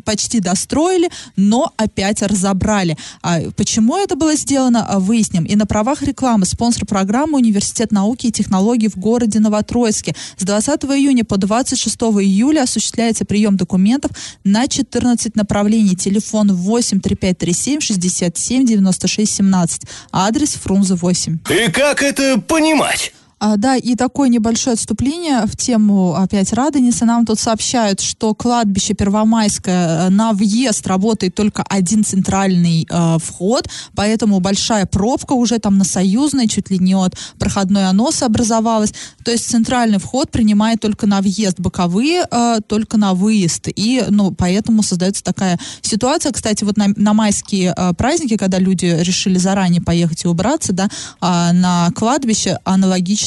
почти 0.04 0.40
достроили, 0.40 1.10
но 1.36 1.72
опять 1.78 2.22
разобрали. 2.22 2.98
А 3.22 3.40
почему 3.56 3.98
это 3.98 4.16
было 4.16 4.36
сделано, 4.36 4.86
а, 4.86 5.00
выясним. 5.00 5.46
И 5.46 5.56
на 5.56 5.66
правах 5.66 6.02
рекламы 6.02 6.46
спонсор 6.46 6.86
программы 6.86 7.38
Университет 7.38 7.92
науки 7.92 8.28
и 8.28 8.32
технологий 8.32 8.90
в 8.90 8.98
городе 8.98 9.40
Новотроицке. 9.40 10.16
С 10.38 10.44
20 10.44 10.84
июня 10.86 11.24
по 11.24 11.38
26 11.38 11.96
июля 12.22 12.64
осуществляется 12.64 13.26
прием 13.26 13.58
документов 13.58 14.12
на 14.44 14.68
14 14.68 15.36
направлений. 15.36 15.96
Телефон 15.96 16.54
8 16.54 17.00
3537 17.00 17.80
67 17.80 18.66
96 18.66 19.36
17. 19.36 19.82
Адрес 20.12 20.54
Фрунзе 20.54 20.96
8. 20.96 21.40
И 21.50 21.72
как 21.72 22.04
это 22.04 22.40
понимать? 22.40 23.14
А, 23.40 23.56
да, 23.58 23.76
и 23.76 23.96
такое 23.96 24.30
небольшое 24.30 24.74
отступление 24.74 25.46
в 25.46 25.56
тему 25.56 26.16
опять 26.16 26.54
Радоница. 26.54 27.06
Нам 27.06 27.26
тут 27.26 27.40
сообщают, 27.40 28.02
что 28.02 28.34
кладбище 28.34 28.96
Первомайское 28.96 30.08
э, 30.08 30.10
на 30.10 30.34
въезд 30.34 30.88
работает 30.88 31.36
только 31.36 31.62
один 31.62 32.04
центральный 32.04 32.88
э, 32.90 33.18
вход, 33.24 33.70
поэтому 33.96 34.40
большая 34.40 34.88
пробка 34.88 35.34
уже 35.34 35.60
там 35.60 35.78
на 35.78 35.84
Союзной, 35.84 36.48
чуть 36.48 36.72
ли 36.72 36.80
не 36.80 36.96
от 36.96 37.16
проходной 37.38 37.88
оноса 37.88 38.26
образовалась. 38.26 38.94
То 39.24 39.30
есть 39.30 39.48
центральный 39.48 40.00
вход 40.00 40.32
принимает 40.32 40.82
только 40.82 41.06
на 41.06 41.22
въезд, 41.22 41.60
боковые 41.60 42.26
э, 42.32 42.58
только 42.68 42.98
на 42.98 43.14
выезд. 43.14 43.68
И, 43.76 44.04
ну, 44.10 44.32
поэтому 44.32 44.82
создается 44.82 45.24
такая 45.24 45.60
ситуация. 45.82 46.32
Кстати, 46.32 46.64
вот 46.64 46.76
на, 46.78 46.88
на 46.96 47.14
майские 47.14 47.76
э, 47.78 47.94
праздники, 47.94 48.36
когда 48.36 48.58
люди 48.58 48.86
решили 48.86 49.38
заранее 49.38 49.82
поехать 49.82 50.26
и 50.26 50.28
убраться, 50.28 50.74
да, 50.74 50.90
а, 51.20 51.54
на 51.54 51.92
кладбище 51.96 52.58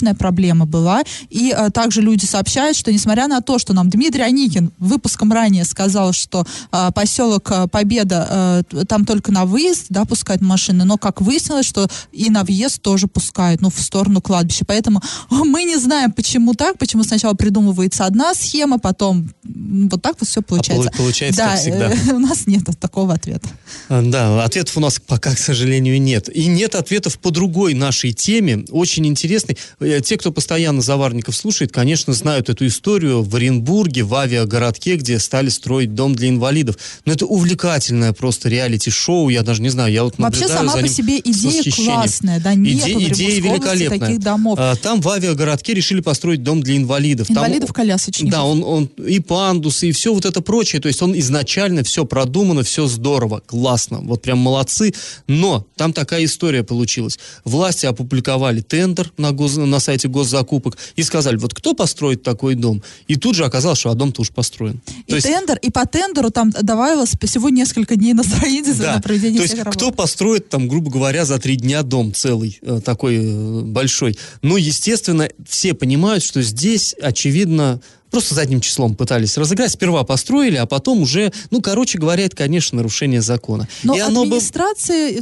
аналогичная 0.00 0.14
проблема 0.14 0.66
была. 0.66 1.02
И 1.30 1.50
а, 1.50 1.70
также 1.70 2.00
люди 2.02 2.24
сообщают, 2.24 2.76
что 2.76 2.92
несмотря 2.92 3.28
на 3.28 3.40
то, 3.40 3.58
что 3.58 3.72
нам 3.72 3.88
Дмитрий 3.90 4.22
Аникин 4.22 4.72
выпуском 4.78 5.32
ранее 5.32 5.64
сказал, 5.64 6.12
что 6.12 6.44
а, 6.70 6.90
поселок 6.90 7.50
а, 7.50 7.66
Победа 7.66 8.26
а, 8.28 8.62
там 8.86 9.04
только 9.04 9.32
на 9.32 9.44
выезд, 9.44 9.86
да, 9.88 10.04
пускают 10.04 10.42
машины, 10.42 10.84
но 10.84 10.96
как 10.98 11.20
выяснилось, 11.20 11.66
что 11.66 11.86
и 12.12 12.30
на 12.30 12.44
въезд 12.44 12.82
тоже 12.82 13.06
пускают, 13.06 13.60
ну, 13.60 13.70
в 13.70 13.80
сторону 13.80 14.20
кладбища. 14.20 14.64
Поэтому 14.66 15.00
мы 15.30 15.64
не 15.64 15.76
знаем, 15.76 16.12
почему 16.12 16.54
так, 16.54 16.78
почему 16.78 17.04
сначала 17.04 17.34
придумывается 17.34 18.06
одна 18.06 18.34
схема, 18.34 18.78
потом 18.78 19.30
вот 19.44 20.02
так 20.02 20.16
вот 20.20 20.28
все 20.28 20.42
получается. 20.42 20.90
полу- 20.90 20.96
получается, 20.96 21.40
да, 21.40 21.50
как 21.50 21.60
всегда. 21.60 21.90
э, 21.92 22.14
у 22.14 22.18
нас 22.18 22.46
нет 22.46 22.64
такого 22.78 23.14
ответа. 23.14 23.48
А, 23.88 24.02
Да, 24.02 24.44
ответов 24.44 24.76
у 24.76 24.80
нас 24.80 24.98
пока, 25.04 25.34
к 25.34 25.38
сожалению, 25.38 26.00
нет. 26.00 26.28
И 26.34 26.46
нет 26.46 26.74
ответов 26.74 27.18
по 27.18 27.30
другой 27.30 27.74
нашей 27.74 28.12
теме, 28.12 28.64
очень 28.70 29.06
интересной. 29.06 29.56
Э, 29.90 30.00
Те, 30.00 30.16
кто 30.16 30.32
постоянно 30.32 30.80
Заварников 30.82 31.36
слушает, 31.36 31.72
конечно, 31.72 32.12
знают 32.12 32.48
эту 32.48 32.66
историю 32.66 33.22
в 33.22 33.34
Оренбурге, 33.36 34.02
в 34.04 34.14
авиагородке, 34.14 34.96
где 34.96 35.18
стали 35.18 35.48
строить 35.48 35.94
дом 35.94 36.14
для 36.14 36.28
инвалидов. 36.28 36.76
Но 37.04 37.12
это 37.12 37.26
увлекательное 37.26 38.12
просто 38.12 38.48
реалити-шоу, 38.48 39.28
я 39.28 39.42
даже 39.42 39.62
не 39.62 39.68
знаю, 39.68 39.92
я 39.92 40.04
вот 40.04 40.14
Вообще 40.18 40.48
сама 40.48 40.72
по 40.76 40.88
себе 40.88 41.18
идея 41.18 41.62
классная, 41.72 42.40
да, 42.40 42.54
нет 42.54 42.86
Иде- 42.86 43.08
идея 43.08 43.40
великолепная. 43.40 43.98
таких 43.98 44.20
домов. 44.20 44.58
А, 44.60 44.76
Там 44.76 45.00
в 45.00 45.08
авиагородке 45.08 45.74
решили 45.74 46.00
построить 46.00 46.42
дом 46.42 46.62
для 46.62 46.76
инвалидов. 46.76 47.30
Инвалидов-колясочников. 47.30 48.30
Да, 48.30 48.44
он, 48.44 48.62
он 48.64 48.84
и 49.06 49.20
пандусы, 49.20 49.88
и 49.88 49.92
все 49.92 50.14
вот 50.14 50.24
это 50.24 50.40
прочее. 50.40 50.80
То 50.80 50.88
есть 50.88 51.02
он 51.02 51.18
изначально 51.18 51.82
все 51.82 52.04
продумано, 52.04 52.62
все 52.62 52.86
здорово, 52.86 53.42
классно. 53.44 54.00
Вот 54.00 54.22
прям 54.22 54.38
молодцы. 54.38 54.92
Но 55.26 55.66
там 55.76 55.92
такая 55.92 56.24
история 56.24 56.62
получилась. 56.62 57.18
Власти 57.44 57.86
опубликовали 57.86 58.60
тендер 58.60 59.12
на, 59.18 59.30
гос- 59.30 59.58
на 59.64 59.79
сайте 59.80 60.08
госзакупок 60.08 60.76
и 60.96 61.02
сказали, 61.02 61.36
вот 61.36 61.54
кто 61.54 61.74
построит 61.74 62.22
такой 62.22 62.54
дом? 62.54 62.82
И 63.08 63.16
тут 63.16 63.34
же 63.34 63.44
оказалось, 63.44 63.78
что 63.78 63.90
а 63.90 63.94
дом-то 63.94 64.22
уж 64.22 64.30
построен. 64.30 64.80
И 65.06 65.10
То 65.10 65.16
есть- 65.16 65.26
тендер, 65.26 65.58
и 65.60 65.70
по 65.70 65.86
тендеру 65.86 66.30
там 66.30 66.50
добавилось 66.50 67.12
всего 67.22 67.48
несколько 67.48 67.96
дней 67.96 68.12
на 68.12 68.22
строительство, 68.22 68.84
Да, 68.84 68.94
на 68.96 69.00
проведение 69.02 69.36
то 69.38 69.42
есть 69.42 69.54
всех 69.54 69.68
кто 69.70 69.86
работ. 69.86 69.96
построит 69.96 70.48
там, 70.48 70.68
грубо 70.68 70.90
говоря, 70.90 71.24
за 71.24 71.38
три 71.38 71.56
дня 71.56 71.82
дом 71.82 72.12
целый, 72.14 72.58
э, 72.62 72.80
такой 72.84 73.16
э, 73.16 73.60
большой. 73.62 74.16
Ну, 74.42 74.56
естественно, 74.56 75.28
все 75.48 75.74
понимают, 75.74 76.22
что 76.22 76.42
здесь, 76.42 76.94
очевидно, 77.00 77.80
просто 78.10 78.34
задним 78.34 78.60
числом 78.60 78.94
пытались 78.94 79.36
разыграть. 79.36 79.72
Сперва 79.72 80.04
построили, 80.04 80.56
а 80.56 80.66
потом 80.66 81.02
уже, 81.02 81.32
ну, 81.50 81.60
короче 81.60 81.98
говоря, 81.98 82.24
это, 82.24 82.36
конечно, 82.36 82.76
нарушение 82.76 83.22
закона. 83.22 83.68
Но 83.82 83.94
И 83.96 84.00
оно 84.00 84.24
бы- 84.24 84.40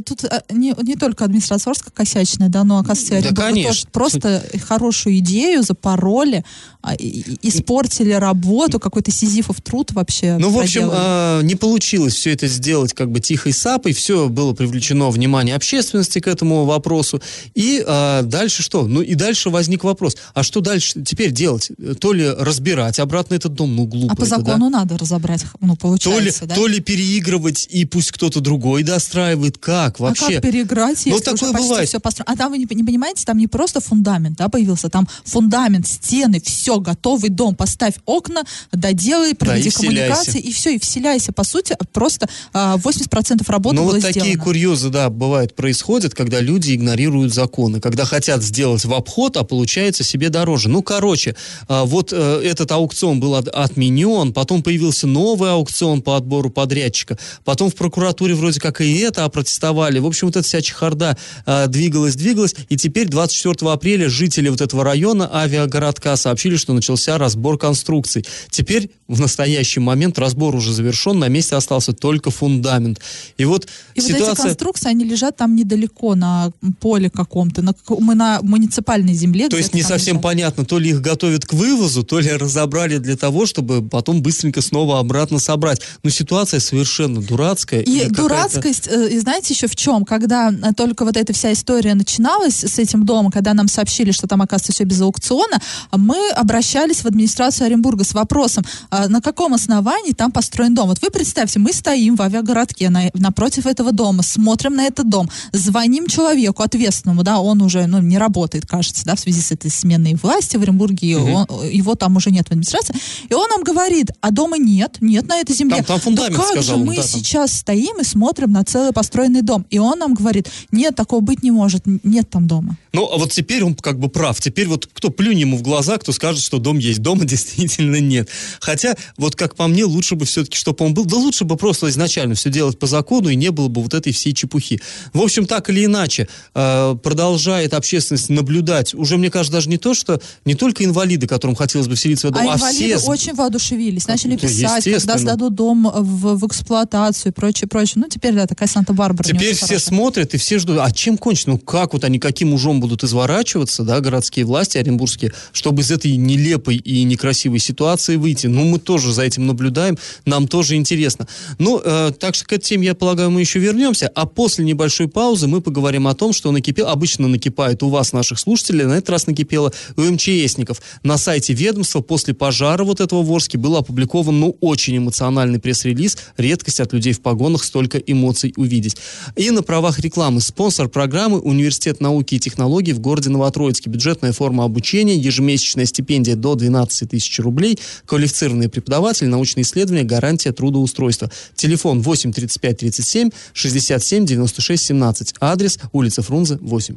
тут 0.05 0.25
а, 0.25 0.43
не, 0.53 0.75
не 0.83 0.95
только 0.97 1.25
администрация 1.25 1.71
Орска 1.71 1.91
косячная, 1.93 2.49
да, 2.49 2.65
но, 2.65 2.79
оказывается, 2.79 3.33
Да, 3.35 3.43
конечно. 3.43 3.89
просто 3.93 4.43
хорошую 4.67 5.19
идею 5.19 5.63
запороли, 5.63 6.45
а, 6.83 6.95
испортили 7.43 8.13
работу, 8.13 8.79
какой-то 8.81 9.11
сизифов 9.11 9.61
труд 9.61 9.93
вообще 9.93 10.37
Ну, 10.39 10.51
в 10.51 10.59
общем, 10.59 10.83
проделали. 10.89 10.99
а, 11.01 11.41
не 11.43 11.55
получилось 11.57 12.15
все 12.15 12.33
это 12.33 12.47
сделать 12.47 12.95
как 12.95 13.11
бы 13.11 13.21
тихой 13.21 13.53
сапой, 13.53 13.93
все 13.93 14.29
было 14.29 14.55
привлечено 14.55 15.11
внимание 15.11 15.55
общественности 15.55 16.21
к 16.21 16.27
этому 16.27 16.65
вопросу. 16.65 17.21
И 17.55 17.83
а, 17.87 18.23
дальше 18.23 18.63
что? 18.63 18.87
Ну, 18.87 19.03
и 19.03 19.15
дальше 19.15 19.51
возник 19.51 19.85
вопрос, 19.85 20.17
а 20.35 20.43
что 20.43 20.61
дальше 20.61 21.03
теперь 21.05 21.33
делать? 21.33 21.71
То 22.01 22.13
ли 22.13 22.29
разбираться 22.29 22.78
забирать 22.79 22.99
обратно 23.01 23.35
этот 23.35 23.55
дом, 23.55 23.75
ну 23.75 23.85
глупо 23.87 24.13
А 24.13 24.17
по 24.17 24.23
это, 24.23 24.31
да? 24.31 24.37
закону 24.39 24.71
надо 24.71 24.97
разобрать, 24.99 25.45
ну, 25.61 25.77
То 25.77 25.93
ли, 25.95 26.01
получается, 26.01 26.47
да? 26.47 26.55
то 26.55 26.67
ли 26.67 26.81
переигрывать, 26.81 27.67
и 27.71 27.85
пусть 27.85 28.13
кто-то 28.13 28.41
другой 28.41 28.83
достраивает. 28.83 29.59
Как 29.59 29.99
вообще? 30.01 30.25
А 30.27 30.33
как 30.35 30.43
переиграть, 30.43 30.99
если 31.07 31.11
Ну, 31.11 31.17
уже 31.17 31.25
такое 31.25 31.53
почти 31.53 31.69
бывает. 31.69 31.89
все 31.89 32.01
построено? 32.01 32.33
А 32.33 32.37
там 32.37 32.53
вы 32.53 32.59
не, 32.59 32.67
не 32.71 32.85
понимаете, 32.85 33.25
там 33.25 33.39
не 33.39 33.47
просто 33.47 33.81
фундамент, 33.81 34.37
да, 34.39 34.49
появился, 34.49 34.89
там 34.89 35.09
фундамент, 35.25 35.87
стены, 35.87 36.41
все, 36.41 36.79
готовый 36.81 37.31
дом. 37.31 37.55
Поставь 37.55 37.95
окна, 38.07 38.43
доделай, 38.73 39.35
проведи 39.35 39.69
и 39.69 39.71
вселяйся. 39.71 39.97
коммуникации, 40.15 40.41
и 40.41 40.53
все, 40.53 40.75
и 40.75 40.79
вселяйся. 40.79 41.33
По 41.33 41.45
сути, 41.45 41.77
просто 41.93 42.29
а, 42.53 42.77
80% 42.77 43.43
работы 43.51 43.77
Ну 43.77 43.85
было 43.85 43.95
вот 43.95 44.03
такие 44.03 44.21
сделано. 44.33 44.45
курьезы, 44.45 44.89
да, 44.91 45.11
бывают, 45.11 45.55
происходят, 45.57 46.15
когда 46.15 46.41
люди 46.41 46.75
игнорируют 46.75 47.33
законы, 47.35 47.81
когда 47.81 48.05
хотят 48.05 48.43
сделать 48.43 48.85
в 48.85 48.93
обход, 48.95 49.37
а 49.37 49.45
получается 49.45 50.05
себе 50.05 50.29
дороже. 50.29 50.69
Ну, 50.69 50.83
короче, 50.83 51.35
а, 51.69 51.85
вот 51.85 52.13
э, 52.13 52.41
этот 52.69 52.73
аукцион 52.73 53.21
был 53.21 53.35
от- 53.35 53.49
отменен, 53.49 54.33
потом 54.33 54.63
появился 54.63 55.07
новый 55.07 55.51
аукцион 55.53 56.03
по 56.03 56.17
отбору 56.17 56.51
подрядчика, 56.51 57.19
потом 57.45 57.71
в 57.71 57.75
прокуратуре 57.75 58.35
вроде 58.35 58.61
как 58.61 58.81
и 58.81 58.99
это 58.99 59.25
опротестовали. 59.25 59.99
В 59.99 60.07
общем, 60.07 60.29
вот 60.29 60.37
эта 60.37 60.47
вся 60.47 60.61
чехарда 60.61 61.17
а, 61.47 61.67
двигалась, 61.67 62.15
двигалась, 62.15 62.55
и 62.69 62.77
теперь 62.77 63.09
24 63.09 63.71
апреля 63.73 64.09
жители 64.09 64.49
вот 64.49 64.61
этого 64.61 64.85
района 64.85 65.31
авиагородка 65.35 66.17
сообщили, 66.17 66.57
что 66.57 66.73
начался 66.75 67.19
разбор 67.19 67.59
конструкций. 67.59 68.25
Теперь 68.51 68.91
в 69.09 69.21
настоящий 69.21 69.81
момент 69.81 70.19
разбор 70.19 70.55
уже 70.55 70.73
завершен, 70.73 71.19
на 71.19 71.29
месте 71.29 71.57
остался 71.57 71.93
только 71.93 72.31
фундамент. 72.31 73.01
И 73.39 73.45
вот 73.45 73.67
И 73.95 74.01
вот 74.01 74.11
эти 74.11 74.19
ситуация... 74.19 74.45
конструкции, 74.45 74.91
они 74.91 75.05
лежат 75.05 75.37
там 75.37 75.57
недалеко, 75.57 76.15
на 76.15 76.53
поле 76.81 77.09
каком-то, 77.09 77.63
на, 77.63 77.75
мы 77.89 78.15
на 78.15 78.41
муниципальной 78.43 79.15
земле. 79.15 79.49
То 79.49 79.57
есть 79.57 79.75
не 79.75 79.83
совсем 79.83 80.17
лежат. 80.17 80.23
понятно, 80.23 80.65
то 80.65 80.79
ли 80.79 80.91
их 80.91 81.01
готовят 81.01 81.47
к 81.47 81.55
вывозу, 81.55 82.03
то 82.03 82.19
ли 82.21 82.29
разобрали 82.59 82.99
для 82.99 83.17
того, 83.17 83.47
чтобы 83.47 83.83
потом 83.83 84.23
быстренько 84.23 84.61
снова 84.61 84.99
обратно 84.99 85.39
собрать. 85.39 85.81
Но 86.03 86.11
ситуация 86.11 86.61
совершенно 86.61 87.21
дурацкая. 87.23 87.81
И 87.83 88.09
дурацкость, 88.09 88.89
э, 88.89 89.09
и 89.11 89.19
знаете 89.21 89.55
еще 89.55 89.67
в 89.69 89.77
чем? 89.77 90.05
Когда 90.05 90.51
э, 90.51 90.73
только 90.77 91.05
вот 91.05 91.17
эта 91.17 91.33
вся 91.33 91.53
история 91.53 91.95
начиналась 91.95 92.65
с 92.65 92.79
этим 92.79 93.07
домом, 93.07 93.31
когда 93.31 93.55
нам 93.55 93.69
сообщили, 93.69 94.11
что 94.11 94.27
там, 94.27 94.43
оказывается, 94.43 94.73
все 94.73 94.85
без 94.85 95.01
аукциона, 95.01 95.61
мы 95.93 96.31
обращались 96.31 97.03
в 97.03 97.07
администрацию 97.07 97.67
Оренбурга 97.67 98.05
с 98.05 98.13
вопросом, 98.15 98.65
а 98.91 99.09
на 99.09 99.21
каком 99.21 99.55
основании 99.55 100.13
там 100.13 100.33
построен 100.33 100.75
дом. 100.75 100.89
Вот 100.89 100.99
вы 101.03 101.11
представьте, 101.11 101.59
мы 101.59 101.73
стоим 101.73 102.17
в 102.17 102.23
авиагородке 102.23 102.91
на- 102.91 103.11
напротив 103.15 103.67
этого 103.67 103.93
дома, 103.93 104.23
смотрим 104.23 104.75
на 104.75 104.85
этот 104.87 105.09
дом, 105.09 105.31
звоним 105.53 106.07
человеку 106.09 106.63
ответственному, 106.63 107.23
да, 107.23 107.39
он 107.39 107.63
уже 107.63 107.87
ну, 107.87 108.01
не 108.01 108.19
работает, 108.19 108.67
кажется, 108.67 109.05
да, 109.05 109.15
в 109.15 109.21
связи 109.21 109.41
с 109.41 109.53
этой 109.53 109.71
сменой 109.71 110.15
власти 110.15 110.57
в 110.57 110.63
Оренбурге, 110.63 111.09
и 111.09 111.15
он- 111.15 111.47
его 111.71 111.95
там 111.95 112.17
уже 112.17 112.31
нет 112.31 112.48
в 112.49 112.53
администрации, 112.53 112.95
и 113.29 113.35
он 113.35 113.49
нам 113.49 113.63
говорит, 113.63 114.11
а 114.21 114.31
дома 114.31 114.59
нет, 114.59 114.99
нет 115.01 115.27
на 115.27 115.39
этой 115.39 115.55
земле. 115.55 115.77
Там- 115.77 115.85
там 115.87 116.01
фундамент, 116.01 116.37
«Да 116.37 116.43
как 116.43 116.53
сказал 116.53 116.79
же 116.79 116.85
мы 116.85 116.97
да, 116.97 117.03
там. 117.03 117.11
сейчас 117.11 117.53
стоим 117.53 118.01
и 118.01 118.05
смотрим 118.05 118.53
на 118.53 118.65
целый 118.65 118.93
построенный 118.93 119.43
дом. 119.43 119.67
И 119.71 119.79
он 119.79 119.99
нам 119.99 120.15
говорит, 120.15 120.49
нет, 120.71 120.95
такого 120.95 121.21
быть 121.21 121.43
не 121.43 121.51
может, 121.51 121.83
нет 121.87 122.31
там 122.31 122.47
дома. 122.47 122.77
Ну, 122.93 123.09
а 123.13 123.19
вот 123.19 123.33
теперь 123.33 123.63
он 123.65 123.75
как 123.75 123.99
бы 123.99 124.09
прав. 124.09 124.41
Теперь 124.41 124.67
вот 124.67 124.89
кто 124.93 125.11
плюнь 125.11 125.39
ему 125.39 125.57
в 125.57 125.63
глаза, 125.63 125.99
кто 125.99 126.13
скажет, 126.13 126.43
что 126.43 126.59
дом 126.59 126.79
есть. 126.79 127.01
Дома 127.01 127.25
действительно 127.27 128.01
нет. 128.01 128.29
Хотя, 128.61 128.97
вот 129.17 129.37
как 129.37 129.55
по 129.55 129.67
мне, 129.67 129.85
лучше 129.85 130.15
бы 130.15 130.25
все-таки, 130.25 130.57
чтобы 130.57 130.85
он 130.85 130.95
был. 130.95 131.05
Да 131.05 131.17
лучше 131.17 131.45
бы 131.45 131.57
просто 131.57 131.89
изначально 131.89 132.35
все 132.35 132.51
делать 132.51 132.79
по 132.79 132.87
закону, 132.87 133.29
и 133.29 133.37
не 133.37 133.51
было 133.51 133.69
бы 133.69 133.83
вот 133.83 133.95
этой 133.95 134.13
всей 134.13 134.33
чепухи. 134.33 134.81
В 135.13 135.21
общем, 135.21 135.47
так 135.47 135.71
или 135.71 135.85
иначе, 135.85 136.29
э, 136.55 136.97
продолжает 137.03 137.75
общественность 137.75 138.29
наблюдать. 138.31 138.95
Уже, 138.95 139.17
мне 139.17 139.31
кажется, 139.31 139.53
даже 139.53 139.69
не 139.69 139.79
то, 139.79 139.95
что 139.95 140.21
не 140.45 140.55
только 140.55 140.85
инвалиды, 140.85 141.27
которым 141.27 141.57
хотелось 141.57 141.89
бы 141.89 141.95
вселиться 141.95 142.29
в 142.29 142.31
А 142.39 142.53
а, 142.53 142.57
инвалиды 142.57 142.99
все... 142.99 143.07
очень 143.07 143.35
воодушевились, 143.35 144.07
начали 144.07 144.33
Ну, 144.33 144.39
писать, 144.39 144.85
когда 144.85 145.19
сдадут 145.19 145.55
дом 145.55 145.91
в, 145.91 146.37
в 146.37 146.47
эксплуатацию 146.47 147.33
и 147.33 147.35
прочее, 147.35 147.69
прочее. 147.69 147.95
Ну, 147.97 148.09
теперь, 148.09 148.35
да, 148.35 148.47
такая 148.47 148.69
Санта-Барбара. 148.69 149.27
Теперь 149.27 149.55
все 149.55 149.67
хорошая. 149.67 149.81
смотрят 149.81 150.35
и 150.35 150.39
все 150.39 150.59
ждут. 150.59 150.79
А 150.81 150.91
чем 150.91 151.19
кончится? 151.19 151.51
Ну 151.51 151.59
как 151.59 151.93
вот 151.93 152.05
они 152.05 152.19
каким 152.19 152.53
ужом 152.53 152.81
будут 152.81 153.05
изворачиваться, 153.05 153.83
да, 153.83 154.01
городские 154.01 154.45
власти 154.45 154.79
оренбургские, 154.79 155.33
чтобы 155.53 155.83
из 155.83 155.91
этой 155.91 156.17
нелепой 156.17 156.77
и 156.77 157.05
некрасивой 157.05 157.59
ситуации 157.59 158.17
выйти? 158.17 158.47
Ну 158.47 158.65
мы 158.65 158.79
тоже 158.79 159.13
за 159.13 159.23
этим 159.23 159.47
наблюдаем, 159.47 159.99
нам 160.25 160.49
тоже 160.49 160.77
интересно. 160.77 161.27
Ну, 161.59 161.81
э, 161.85 162.13
так 162.19 162.35
что 162.35 162.45
к 162.45 162.53
этой 162.53 162.65
теме, 162.65 162.87
я 162.87 162.95
полагаю, 162.95 163.31
мы 163.31 163.41
еще 163.41 163.59
вернемся. 163.59 164.11
А 164.15 164.27
после 164.27 164.65
небольшой 164.65 165.09
паузы 165.09 165.47
мы 165.47 165.61
поговорим 165.61 166.07
о 166.07 166.15
том, 166.15 166.33
что 166.33 166.51
накипело, 166.53 166.91
обычно 166.91 167.29
накипает 167.29 167.83
у 167.83 167.89
вас, 167.89 168.13
наших 168.13 168.39
слушателей, 168.39 168.85
на 168.85 168.95
этот 168.95 169.11
раз 169.11 169.27
накипело 169.27 169.73
у 169.97 170.03
МЧСников. 170.03 170.81
На 171.03 171.19
сайте 171.19 171.53
ведомства 171.53 172.01
после 172.01 172.28
пожара 172.35 172.85
вот 172.85 173.01
этого 173.01 173.23
в 173.23 173.33
Орске 173.33 173.59
был 173.59 173.77
опубликован, 173.77 174.39
ну, 174.39 174.57
очень 174.61 174.99
эмоциональный 174.99 175.59
пресс-релиз. 175.59 176.19
Редкость 176.37 176.81
от 176.81 176.93
людей 176.93 177.13
в 177.13 177.21
погонах 177.21 177.65
столько 177.65 177.99
эмоций 177.99 178.53
увидеть. 178.57 178.97
И 179.37 179.51
на 179.51 179.63
правах 179.63 179.99
рекламы 180.01 180.41
спонсор 180.41 180.89
программы 180.89 181.41
Университет 181.41 182.01
науки 182.01 182.35
и 182.35 182.39
технологий 182.39 182.93
в 182.93 183.01
городе 183.01 183.31
Новотроицке. 183.31 183.91
Бюджетная 183.91 184.33
форма 184.33 184.65
обучения, 184.65 185.17
ежемесячная 185.17 185.87
стипендия 185.87 186.37
до 186.37 186.55
12 186.55 187.11
тысяч 187.11 187.39
рублей, 187.41 187.79
квалифицированные 188.07 188.69
преподаватели, 188.69 189.27
научные 189.27 189.63
исследования, 189.63 190.05
гарантия 190.05 190.53
трудоустройства. 190.53 191.31
Телефон 191.55 192.01
8 192.01 192.33
35 192.33 192.79
37 192.79 193.31
67 193.53 194.27
96 194.27 194.85
17. 194.85 195.35
Адрес 195.41 195.79
улица 195.93 196.23
Фрунзе 196.23 196.59
8. 196.61 196.95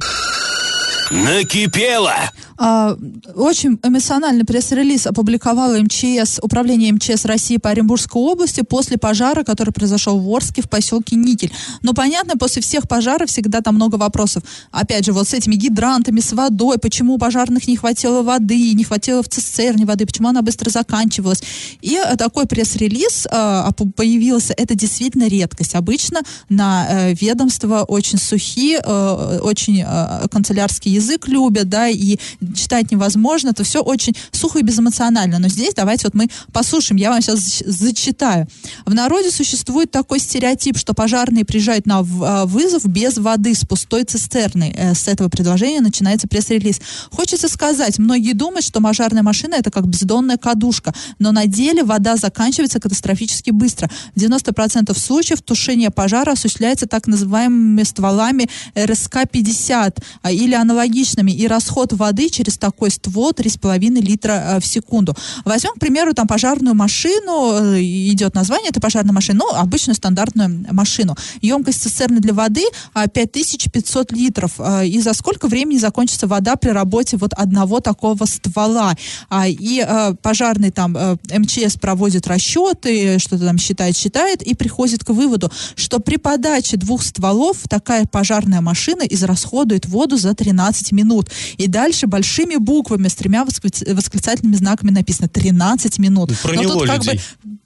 Накипело! 1.12 2.14
А, 2.56 2.96
очень 3.34 3.78
эмоциональный 3.82 4.44
пресс-релиз 4.44 5.06
опубликовала 5.06 5.78
МЧС, 5.78 6.38
Управление 6.40 6.92
МЧС 6.92 7.24
России 7.24 7.56
по 7.56 7.70
Оренбургской 7.70 8.22
области 8.22 8.62
после 8.62 8.96
пожара, 8.96 9.42
который 9.42 9.72
произошел 9.72 10.18
в 10.18 10.28
Орске 10.34 10.62
в 10.62 10.70
поселке 10.70 11.16
Никель. 11.16 11.52
Но 11.82 11.92
понятно, 11.92 12.38
после 12.38 12.62
всех 12.62 12.88
пожаров 12.88 13.28
всегда 13.28 13.60
там 13.60 13.74
много 13.74 13.96
вопросов. 13.96 14.42
Опять 14.70 15.04
же, 15.04 15.12
вот 15.12 15.28
с 15.28 15.34
этими 15.34 15.56
гидрантами, 15.56 16.20
с 16.20 16.32
водой, 16.32 16.78
почему 16.78 17.14
у 17.14 17.18
пожарных 17.18 17.66
не 17.66 17.76
хватило 17.76 18.22
воды, 18.22 18.72
не 18.72 18.84
хватило 18.84 19.22
в 19.22 19.28
цистерне 19.28 19.84
воды, 19.84 20.06
почему 20.06 20.28
она 20.28 20.40
быстро 20.40 20.70
заканчивалась. 20.70 21.42
И 21.82 21.96
э, 21.96 22.16
такой 22.16 22.46
пресс-релиз 22.46 23.26
э, 23.30 23.70
появился. 23.96 24.54
Это 24.56 24.74
действительно 24.74 25.26
редкость. 25.28 25.74
Обычно 25.74 26.22
на 26.48 26.86
э, 26.88 27.14
ведомства 27.14 27.82
очень 27.82 28.18
сухие, 28.18 28.78
очень 28.78 29.82
э, 29.84 30.28
канцелярский 30.30 31.01
язык 31.02 31.28
любят, 31.28 31.68
да, 31.68 31.88
и 31.88 32.18
читать 32.54 32.90
невозможно. 32.90 33.50
Это 33.50 33.64
все 33.64 33.82
очень 33.82 34.16
сухо 34.30 34.58
и 34.58 34.62
безэмоционально. 34.62 35.38
Но 35.38 35.48
здесь 35.48 35.74
давайте 35.74 36.06
вот 36.06 36.14
мы 36.14 36.28
послушаем. 36.52 36.98
Я 36.98 37.10
вам 37.10 37.20
сейчас 37.20 37.62
зачитаю. 37.66 38.46
В 38.86 38.94
народе 38.94 39.30
существует 39.30 39.90
такой 39.90 40.18
стереотип, 40.18 40.78
что 40.78 40.94
пожарные 40.94 41.44
приезжают 41.44 41.86
на 41.86 42.00
э, 42.00 42.44
вызов 42.46 42.86
без 42.86 43.18
воды, 43.18 43.54
с 43.54 43.64
пустой 43.64 44.04
цистерной. 44.04 44.70
Э, 44.76 44.94
С 44.94 45.08
этого 45.08 45.28
предложения 45.28 45.80
начинается 45.80 46.28
пресс-релиз. 46.28 46.80
Хочется 47.10 47.48
сказать, 47.48 47.98
многие 47.98 48.32
думают, 48.32 48.64
что 48.64 48.80
пожарная 48.80 49.22
машина 49.22 49.54
это 49.54 49.70
как 49.70 49.86
бездонная 49.86 50.36
кадушка, 50.36 50.94
но 51.18 51.32
на 51.32 51.46
деле 51.46 51.82
вода 51.82 52.16
заканчивается 52.16 52.80
катастрофически 52.80 53.50
быстро. 53.50 53.90
В 54.14 54.20
90% 54.20 54.96
случаев 54.98 55.42
тушение 55.42 55.90
пожара 55.90 56.32
осуществляется 56.32 56.86
так 56.86 57.06
называемыми 57.06 57.82
стволами 57.82 58.48
РСК-50 58.74 60.02
а, 60.22 60.30
или 60.30 60.54
аналогичными, 60.54 60.91
и 60.92 61.46
расход 61.46 61.92
воды 61.92 62.28
через 62.28 62.58
такой 62.58 62.90
ствол 62.90 63.32
3,5 63.32 64.00
литра 64.00 64.32
э, 64.32 64.60
в 64.60 64.66
секунду. 64.66 65.14
Возьмем, 65.44 65.72
к 65.72 65.78
примеру, 65.80 66.14
там 66.14 66.26
пожарную 66.26 66.74
машину, 66.74 67.74
э, 67.74 67.82
идет 67.82 68.34
название 68.34 68.70
этой 68.70 68.80
пожарной 68.80 69.12
машины, 69.12 69.38
ну, 69.38 69.54
обычную 69.54 69.94
стандартную 69.94 70.66
машину. 70.72 71.16
Емкость 71.40 71.82
цистерны 71.82 72.20
для 72.20 72.34
воды 72.34 72.64
а, 72.94 73.06
5500 73.08 74.12
литров. 74.12 74.52
А, 74.58 74.82
И 74.82 75.00
за 75.00 75.14
сколько 75.14 75.48
времени 75.48 75.78
закончится 75.78 76.26
вода 76.26 76.56
при 76.56 76.70
работе 76.70 77.16
вот 77.16 77.32
одного 77.34 77.80
такого 77.80 78.24
ствола? 78.26 78.96
А, 79.28 79.48
И 79.48 79.84
пожарный 80.22 80.70
там 80.70 80.96
э, 80.96 81.16
МЧС 81.38 81.76
проводит 81.76 82.26
расчеты, 82.26 83.18
что-то 83.18 83.44
там 83.44 83.58
считает, 83.58 83.96
считает, 83.96 84.42
и 84.42 84.54
приходит 84.54 85.04
к 85.04 85.10
выводу, 85.10 85.50
что 85.76 85.98
при 85.98 86.16
подаче 86.16 86.76
двух 86.76 87.02
стволов 87.02 87.58
такая 87.68 88.06
пожарная 88.06 88.60
машина 88.60 89.02
израсходует 89.02 89.86
воду 89.86 90.16
за 90.16 90.34
13 90.34 90.71
минут. 90.92 91.30
И 91.58 91.66
дальше 91.66 92.06
большими 92.06 92.56
буквами 92.56 93.08
с 93.08 93.14
тремя 93.14 93.44
восклиц- 93.44 93.92
восклицательными 93.92 94.56
знаками 94.56 94.90
написано 94.90 95.28
13 95.28 95.98
минут. 95.98 96.30
Ну, 96.30 96.36
Но 96.42 96.48
проняло 96.48 96.78
тут 96.78 96.86
как 96.86 97.04
бы 97.04 97.18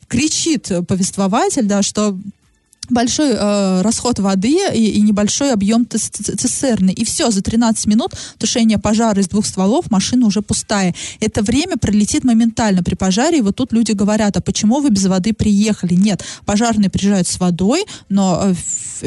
кричит 0.08 0.70
повествователь, 0.88 1.64
да, 1.64 1.82
что 1.82 2.18
большой 2.90 3.32
э, 3.32 3.82
расход 3.82 4.18
воды 4.18 4.56
и, 4.74 4.90
и 4.90 5.00
небольшой 5.00 5.52
объем 5.52 5.86
цистерны. 5.88 6.90
И 6.90 7.04
все, 7.04 7.30
за 7.30 7.42
13 7.42 7.86
минут 7.86 8.12
тушение 8.38 8.78
пожара 8.78 9.20
из 9.20 9.28
двух 9.28 9.46
стволов, 9.46 9.90
машина 9.90 10.26
уже 10.26 10.42
пустая. 10.42 10.94
Это 11.20 11.42
время 11.42 11.76
пролетит 11.76 12.24
моментально 12.24 12.82
при 12.82 12.94
пожаре, 12.94 13.38
и 13.38 13.42
вот 13.42 13.56
тут 13.56 13.72
люди 13.72 13.92
говорят, 13.92 14.36
а 14.36 14.40
почему 14.40 14.80
вы 14.80 14.90
без 14.90 15.06
воды 15.06 15.32
приехали? 15.32 15.94
Нет, 15.94 16.24
пожарные 16.44 16.90
приезжают 16.90 17.28
с 17.28 17.38
водой, 17.38 17.84
но 18.08 18.40
э, 18.44 18.54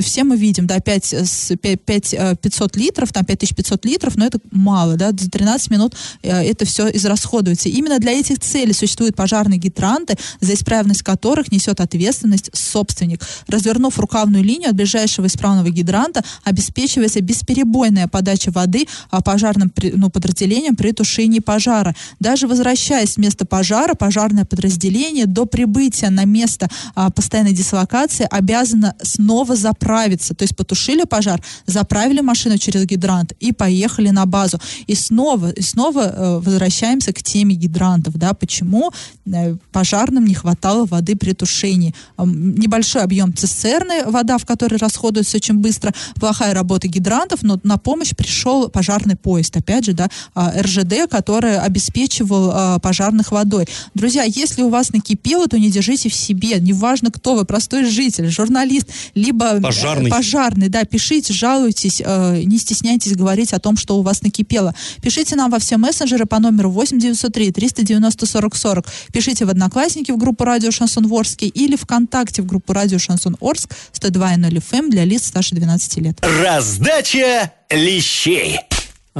все 0.01 0.23
мы 0.23 0.37
видим, 0.37 0.67
да, 0.67 0.79
5, 0.79 1.15
5, 1.61 1.81
5 1.81 2.15
500 2.41 2.75
литров, 2.75 3.13
там 3.13 3.25
5500 3.25 3.85
литров, 3.85 4.15
но 4.15 4.25
это 4.25 4.39
мало, 4.51 4.95
да, 4.95 5.11
за 5.11 5.29
13 5.29 5.71
минут 5.71 5.95
э, 6.21 6.29
это 6.29 6.65
все 6.65 6.89
израсходуется. 6.89 7.69
Именно 7.69 7.99
для 7.99 8.11
этих 8.11 8.39
целей 8.39 8.73
существуют 8.73 9.15
пожарные 9.15 9.59
гидранты, 9.59 10.17
за 10.41 10.53
исправность 10.53 11.03
которых 11.03 11.51
несет 11.51 11.79
ответственность 11.79 12.49
собственник. 12.53 13.21
Развернув 13.69 13.99
рукавную 13.99 14.43
линию 14.43 14.69
от 14.71 14.75
ближайшего 14.75 15.27
исправного 15.27 15.69
гидранта, 15.69 16.23
обеспечивается 16.43 17.21
бесперебойная 17.21 18.07
подача 18.07 18.49
воды 18.49 18.87
а, 19.11 19.21
пожарным 19.21 19.71
ну, 19.93 20.09
подразделениям 20.09 20.75
при 20.75 20.91
тушении 20.91 21.39
пожара. 21.39 21.95
Даже 22.19 22.47
возвращаясь 22.47 23.13
с 23.13 23.17
места 23.17 23.45
пожара, 23.45 23.93
пожарное 23.93 24.43
подразделение 24.43 25.27
до 25.27 25.45
прибытия 25.45 26.09
на 26.09 26.25
место 26.25 26.67
а, 26.95 27.11
постоянной 27.11 27.53
дислокации 27.53 28.27
обязано 28.31 28.95
снова 29.03 29.55
заправиться. 29.55 30.33
То 30.33 30.43
есть 30.43 30.55
потушили 30.55 31.03
пожар, 31.03 31.39
заправили 31.67 32.21
машину 32.21 32.57
через 32.57 32.85
гидрант 32.85 33.33
и 33.39 33.51
поехали 33.51 34.09
на 34.09 34.25
базу. 34.25 34.59
И 34.87 34.95
снова, 34.95 35.51
и 35.51 35.61
снова 35.61 36.01
э, 36.01 36.39
возвращаемся 36.39 37.13
к 37.13 37.21
теме 37.21 37.53
гидрантов. 37.53 38.15
Да, 38.15 38.33
почему 38.33 38.91
э, 39.27 39.55
пожарным 39.71 40.25
не 40.25 40.33
хватало 40.33 40.87
воды 40.87 41.15
при 41.15 41.33
тушении? 41.33 41.93
Э, 42.17 42.23
небольшой 42.25 43.03
объем 43.03 43.31
цистерны, 43.59 44.05
вода 44.05 44.37
в 44.37 44.45
которой 44.45 44.75
расходуется 44.75 45.37
очень 45.37 45.55
быстро, 45.55 45.93
плохая 46.15 46.53
работа 46.53 46.87
гидрантов, 46.87 47.43
но 47.43 47.59
на 47.63 47.77
помощь 47.77 48.15
пришел 48.15 48.69
пожарный 48.69 49.15
поезд, 49.15 49.55
опять 49.57 49.85
же, 49.85 49.93
да, 49.93 50.07
а, 50.33 50.53
РЖД, 50.61 51.09
который 51.09 51.57
обеспечивал 51.57 52.51
а, 52.53 52.79
пожарных 52.79 53.31
водой. 53.31 53.67
Друзья, 53.93 54.23
если 54.23 54.61
у 54.61 54.69
вас 54.69 54.91
накипело, 54.91 55.47
то 55.47 55.59
не 55.59 55.69
держите 55.69 56.09
в 56.09 56.13
себе, 56.13 56.59
неважно 56.59 57.11
кто 57.11 57.35
вы, 57.35 57.45
простой 57.45 57.85
житель, 57.85 58.29
журналист, 58.29 58.87
либо 59.15 59.57
э, 59.57 59.61
пожарный, 59.61 60.09
пожарный 60.09 60.69
да, 60.69 60.83
пишите, 60.85 61.33
жалуйтесь, 61.33 62.01
э, 62.03 62.43
не 62.43 62.57
стесняйтесь 62.57 63.15
говорить 63.15 63.53
о 63.53 63.59
том, 63.59 63.77
что 63.77 63.97
у 63.97 64.01
вас 64.01 64.21
накипело. 64.21 64.73
Пишите 65.01 65.35
нам 65.35 65.51
во 65.51 65.59
все 65.59 65.77
мессенджеры 65.77 66.25
по 66.25 66.39
номеру 66.39 66.71
8903 66.71 67.51
390 67.51 68.25
40 68.25 68.55
40. 68.55 68.85
Пишите 69.13 69.45
в 69.45 69.49
Одноклассники 69.49 70.11
в 70.11 70.17
группу 70.17 70.43
Радио 70.43 70.71
Шансон 70.71 71.07
Ворске 71.07 71.47
или 71.47 71.75
ВКонтакте 71.75 72.41
в 72.41 72.45
группу 72.45 72.73
Радио 72.73 72.99
Шансон 72.99 73.35
Орск 73.49 73.73
102.0 73.93 74.63
FM 74.71 74.89
для 74.89 75.05
лиц 75.05 75.27
старше 75.27 75.55
12 75.55 75.97
лет. 75.97 76.17
Раздача 76.21 77.51
лещей. 77.69 78.59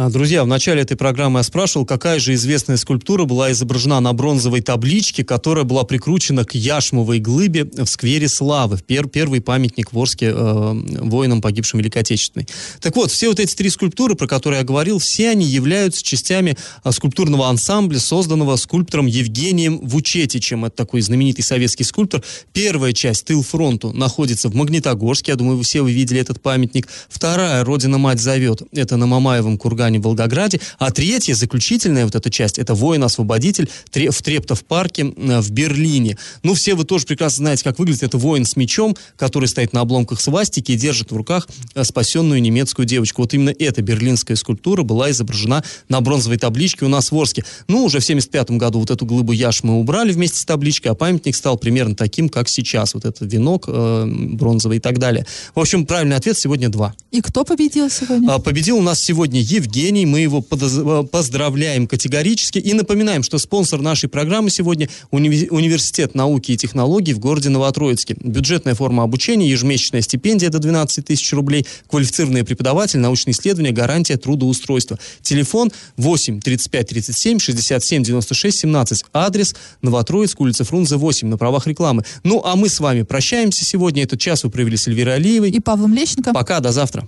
А, 0.01 0.09
друзья, 0.09 0.45
в 0.45 0.47
начале 0.47 0.81
этой 0.81 0.95
программы 0.95 1.41
я 1.41 1.43
спрашивал, 1.43 1.85
какая 1.85 2.19
же 2.19 2.33
известная 2.33 2.77
скульптура 2.77 3.25
была 3.25 3.51
изображена 3.51 3.99
на 3.99 4.13
бронзовой 4.13 4.61
табличке, 4.61 5.25
которая 5.25 5.65
была 5.65 5.83
прикручена 5.83 6.45
к 6.45 6.55
яшмовой 6.55 7.19
глыбе 7.19 7.65
в 7.65 7.85
сквере 7.85 8.29
Славы, 8.29 8.77
пер, 8.77 9.09
первый 9.09 9.41
памятник 9.41 9.91
в 9.91 9.99
Орске 9.99 10.27
э, 10.33 10.73
воинам, 11.01 11.41
погибшим 11.41 11.79
в 11.79 11.81
Великой 11.81 12.03
Отечественной. 12.03 12.47
Так 12.79 12.95
вот, 12.95 13.11
все 13.11 13.27
вот 13.27 13.41
эти 13.41 13.53
три 13.53 13.69
скульптуры, 13.69 14.15
про 14.15 14.25
которые 14.25 14.59
я 14.59 14.65
говорил, 14.65 14.99
все 14.99 15.31
они 15.31 15.45
являются 15.45 16.01
частями 16.01 16.55
э, 16.85 16.91
скульптурного 16.93 17.49
ансамбля, 17.49 17.99
созданного 17.99 18.55
скульптором 18.55 19.05
Евгением 19.05 19.79
Вучетичем. 19.79 20.63
Это 20.63 20.77
такой 20.77 21.01
знаменитый 21.01 21.43
советский 21.43 21.83
скульптор. 21.83 22.23
Первая 22.53 22.93
часть, 22.93 23.25
тыл 23.25 23.43
фронту, 23.43 23.91
находится 23.91 24.47
в 24.47 24.55
Магнитогорске. 24.55 25.33
Я 25.33 25.35
думаю, 25.35 25.57
вы 25.57 25.63
все 25.65 25.81
вы 25.81 25.91
видели 25.91 26.21
этот 26.21 26.41
памятник. 26.41 26.87
Вторая, 27.09 27.65
Родина-мать 27.65 28.21
зовет, 28.21 28.61
это 28.71 28.95
на 28.95 29.05
Мамаевом 29.05 29.57
кургане 29.57 29.88
Казани, 29.89 29.99
Волгограде. 29.99 30.59
А 30.77 30.91
третья, 30.91 31.33
заключительная 31.33 32.05
вот 32.05 32.15
эта 32.15 32.29
часть, 32.29 32.59
это 32.59 32.75
«Воин-освободитель» 32.75 33.69
в 33.91 34.21
Трептов-парке 34.21 35.05
в 35.05 35.51
Берлине. 35.51 36.17
Ну, 36.43 36.53
все 36.53 36.75
вы 36.75 36.83
тоже 36.83 37.05
прекрасно 37.05 37.37
знаете, 37.37 37.63
как 37.63 37.79
выглядит. 37.79 38.03
Это 38.03 38.17
воин 38.17 38.45
с 38.45 38.55
мечом, 38.55 38.95
который 39.17 39.47
стоит 39.47 39.73
на 39.73 39.81
обломках 39.81 40.21
свастики 40.21 40.73
и 40.73 40.75
держит 40.75 41.11
в 41.11 41.15
руках 41.15 41.47
э, 41.73 41.83
спасенную 41.83 42.41
немецкую 42.41 42.85
девочку. 42.85 43.23
Вот 43.23 43.33
именно 43.33 43.53
эта 43.57 43.81
берлинская 43.81 44.37
скульптура 44.37 44.83
была 44.83 45.09
изображена 45.09 45.63
на 45.87 46.01
бронзовой 46.01 46.37
табличке 46.37 46.85
у 46.85 46.89
нас 46.89 47.11
в 47.11 47.17
Орске. 47.17 47.43
Ну, 47.67 47.85
уже 47.85 47.99
в 47.99 48.05
75 48.05 48.51
году 48.51 48.79
вот 48.79 48.91
эту 48.91 49.05
глыбу 49.05 49.31
яш 49.31 49.63
мы 49.63 49.79
убрали 49.79 50.11
вместе 50.11 50.37
с 50.37 50.45
табличкой, 50.45 50.91
а 50.91 50.95
памятник 50.95 51.35
стал 51.35 51.57
примерно 51.57 51.95
таким, 51.95 52.29
как 52.29 52.47
сейчас. 52.47 52.93
Вот 52.93 53.05
этот 53.05 53.31
венок 53.33 53.65
э, 53.67 54.05
бронзовый 54.05 54.77
и 54.77 54.79
так 54.79 54.99
далее. 54.99 55.25
В 55.55 55.59
общем, 55.59 55.85
правильный 55.85 56.15
ответ 56.15 56.37
сегодня 56.37 56.69
два. 56.69 56.93
И 57.11 57.21
кто 57.21 57.43
победил 57.43 57.89
сегодня? 57.89 58.35
А, 58.35 58.39
победил 58.39 58.77
у 58.77 58.81
нас 58.81 59.01
сегодня 59.01 59.41
Евгений 59.41 59.68
Евгений. 59.69 60.05
Мы 60.07 60.21
его 60.21 60.43
э, 60.49 61.03
поздравляем 61.11 61.85
категорически 61.85 62.57
и 62.57 62.73
напоминаем, 62.73 63.21
что 63.21 63.37
спонсор 63.37 63.81
нашей 63.81 64.09
программы 64.09 64.49
сегодня 64.49 64.89
уни 65.11 65.47
Университет 65.51 66.15
науки 66.15 66.53
и 66.53 66.57
технологий 66.57 67.13
в 67.13 67.19
городе 67.19 67.49
Новотроицке. 67.49 68.15
Бюджетная 68.19 68.73
форма 68.73 69.03
обучения, 69.03 69.47
ежемесячная 69.47 70.01
стипендия 70.01 70.49
до 70.49 70.57
12 70.57 71.05
тысяч 71.05 71.31
рублей, 71.33 71.67
квалифицированный 71.87 72.43
преподаватель, 72.43 72.99
научные 72.99 73.33
исследования, 73.33 73.71
гарантия 73.71 74.17
трудоустройства. 74.17 74.97
Телефон 75.21 75.71
8 75.97 76.41
35 76.41 76.87
37 76.87 77.39
67 77.39 78.03
96 78.03 78.59
17. 78.59 79.05
Адрес 79.13 79.55
Новотроицк, 79.83 80.39
улица 80.39 80.63
Фрунзе 80.63 80.95
8 80.95 81.27
на 81.27 81.37
правах 81.37 81.67
рекламы. 81.67 82.03
Ну, 82.23 82.41
а 82.43 82.55
мы 82.55 82.69
с 82.69 82.79
вами 82.79 83.03
прощаемся 83.03 83.63
сегодня. 83.63 84.03
Этот 84.03 84.19
час 84.19 84.43
вы 84.43 84.49
провели 84.49 84.77
с 84.77 84.87
Эльвирой 84.87 85.15
Алиевой. 85.15 85.51
И 85.51 85.59
Павлом 85.59 85.93
Лещенко. 85.93 86.33
Пока, 86.33 86.59
до 86.59 86.71
завтра. 86.71 87.07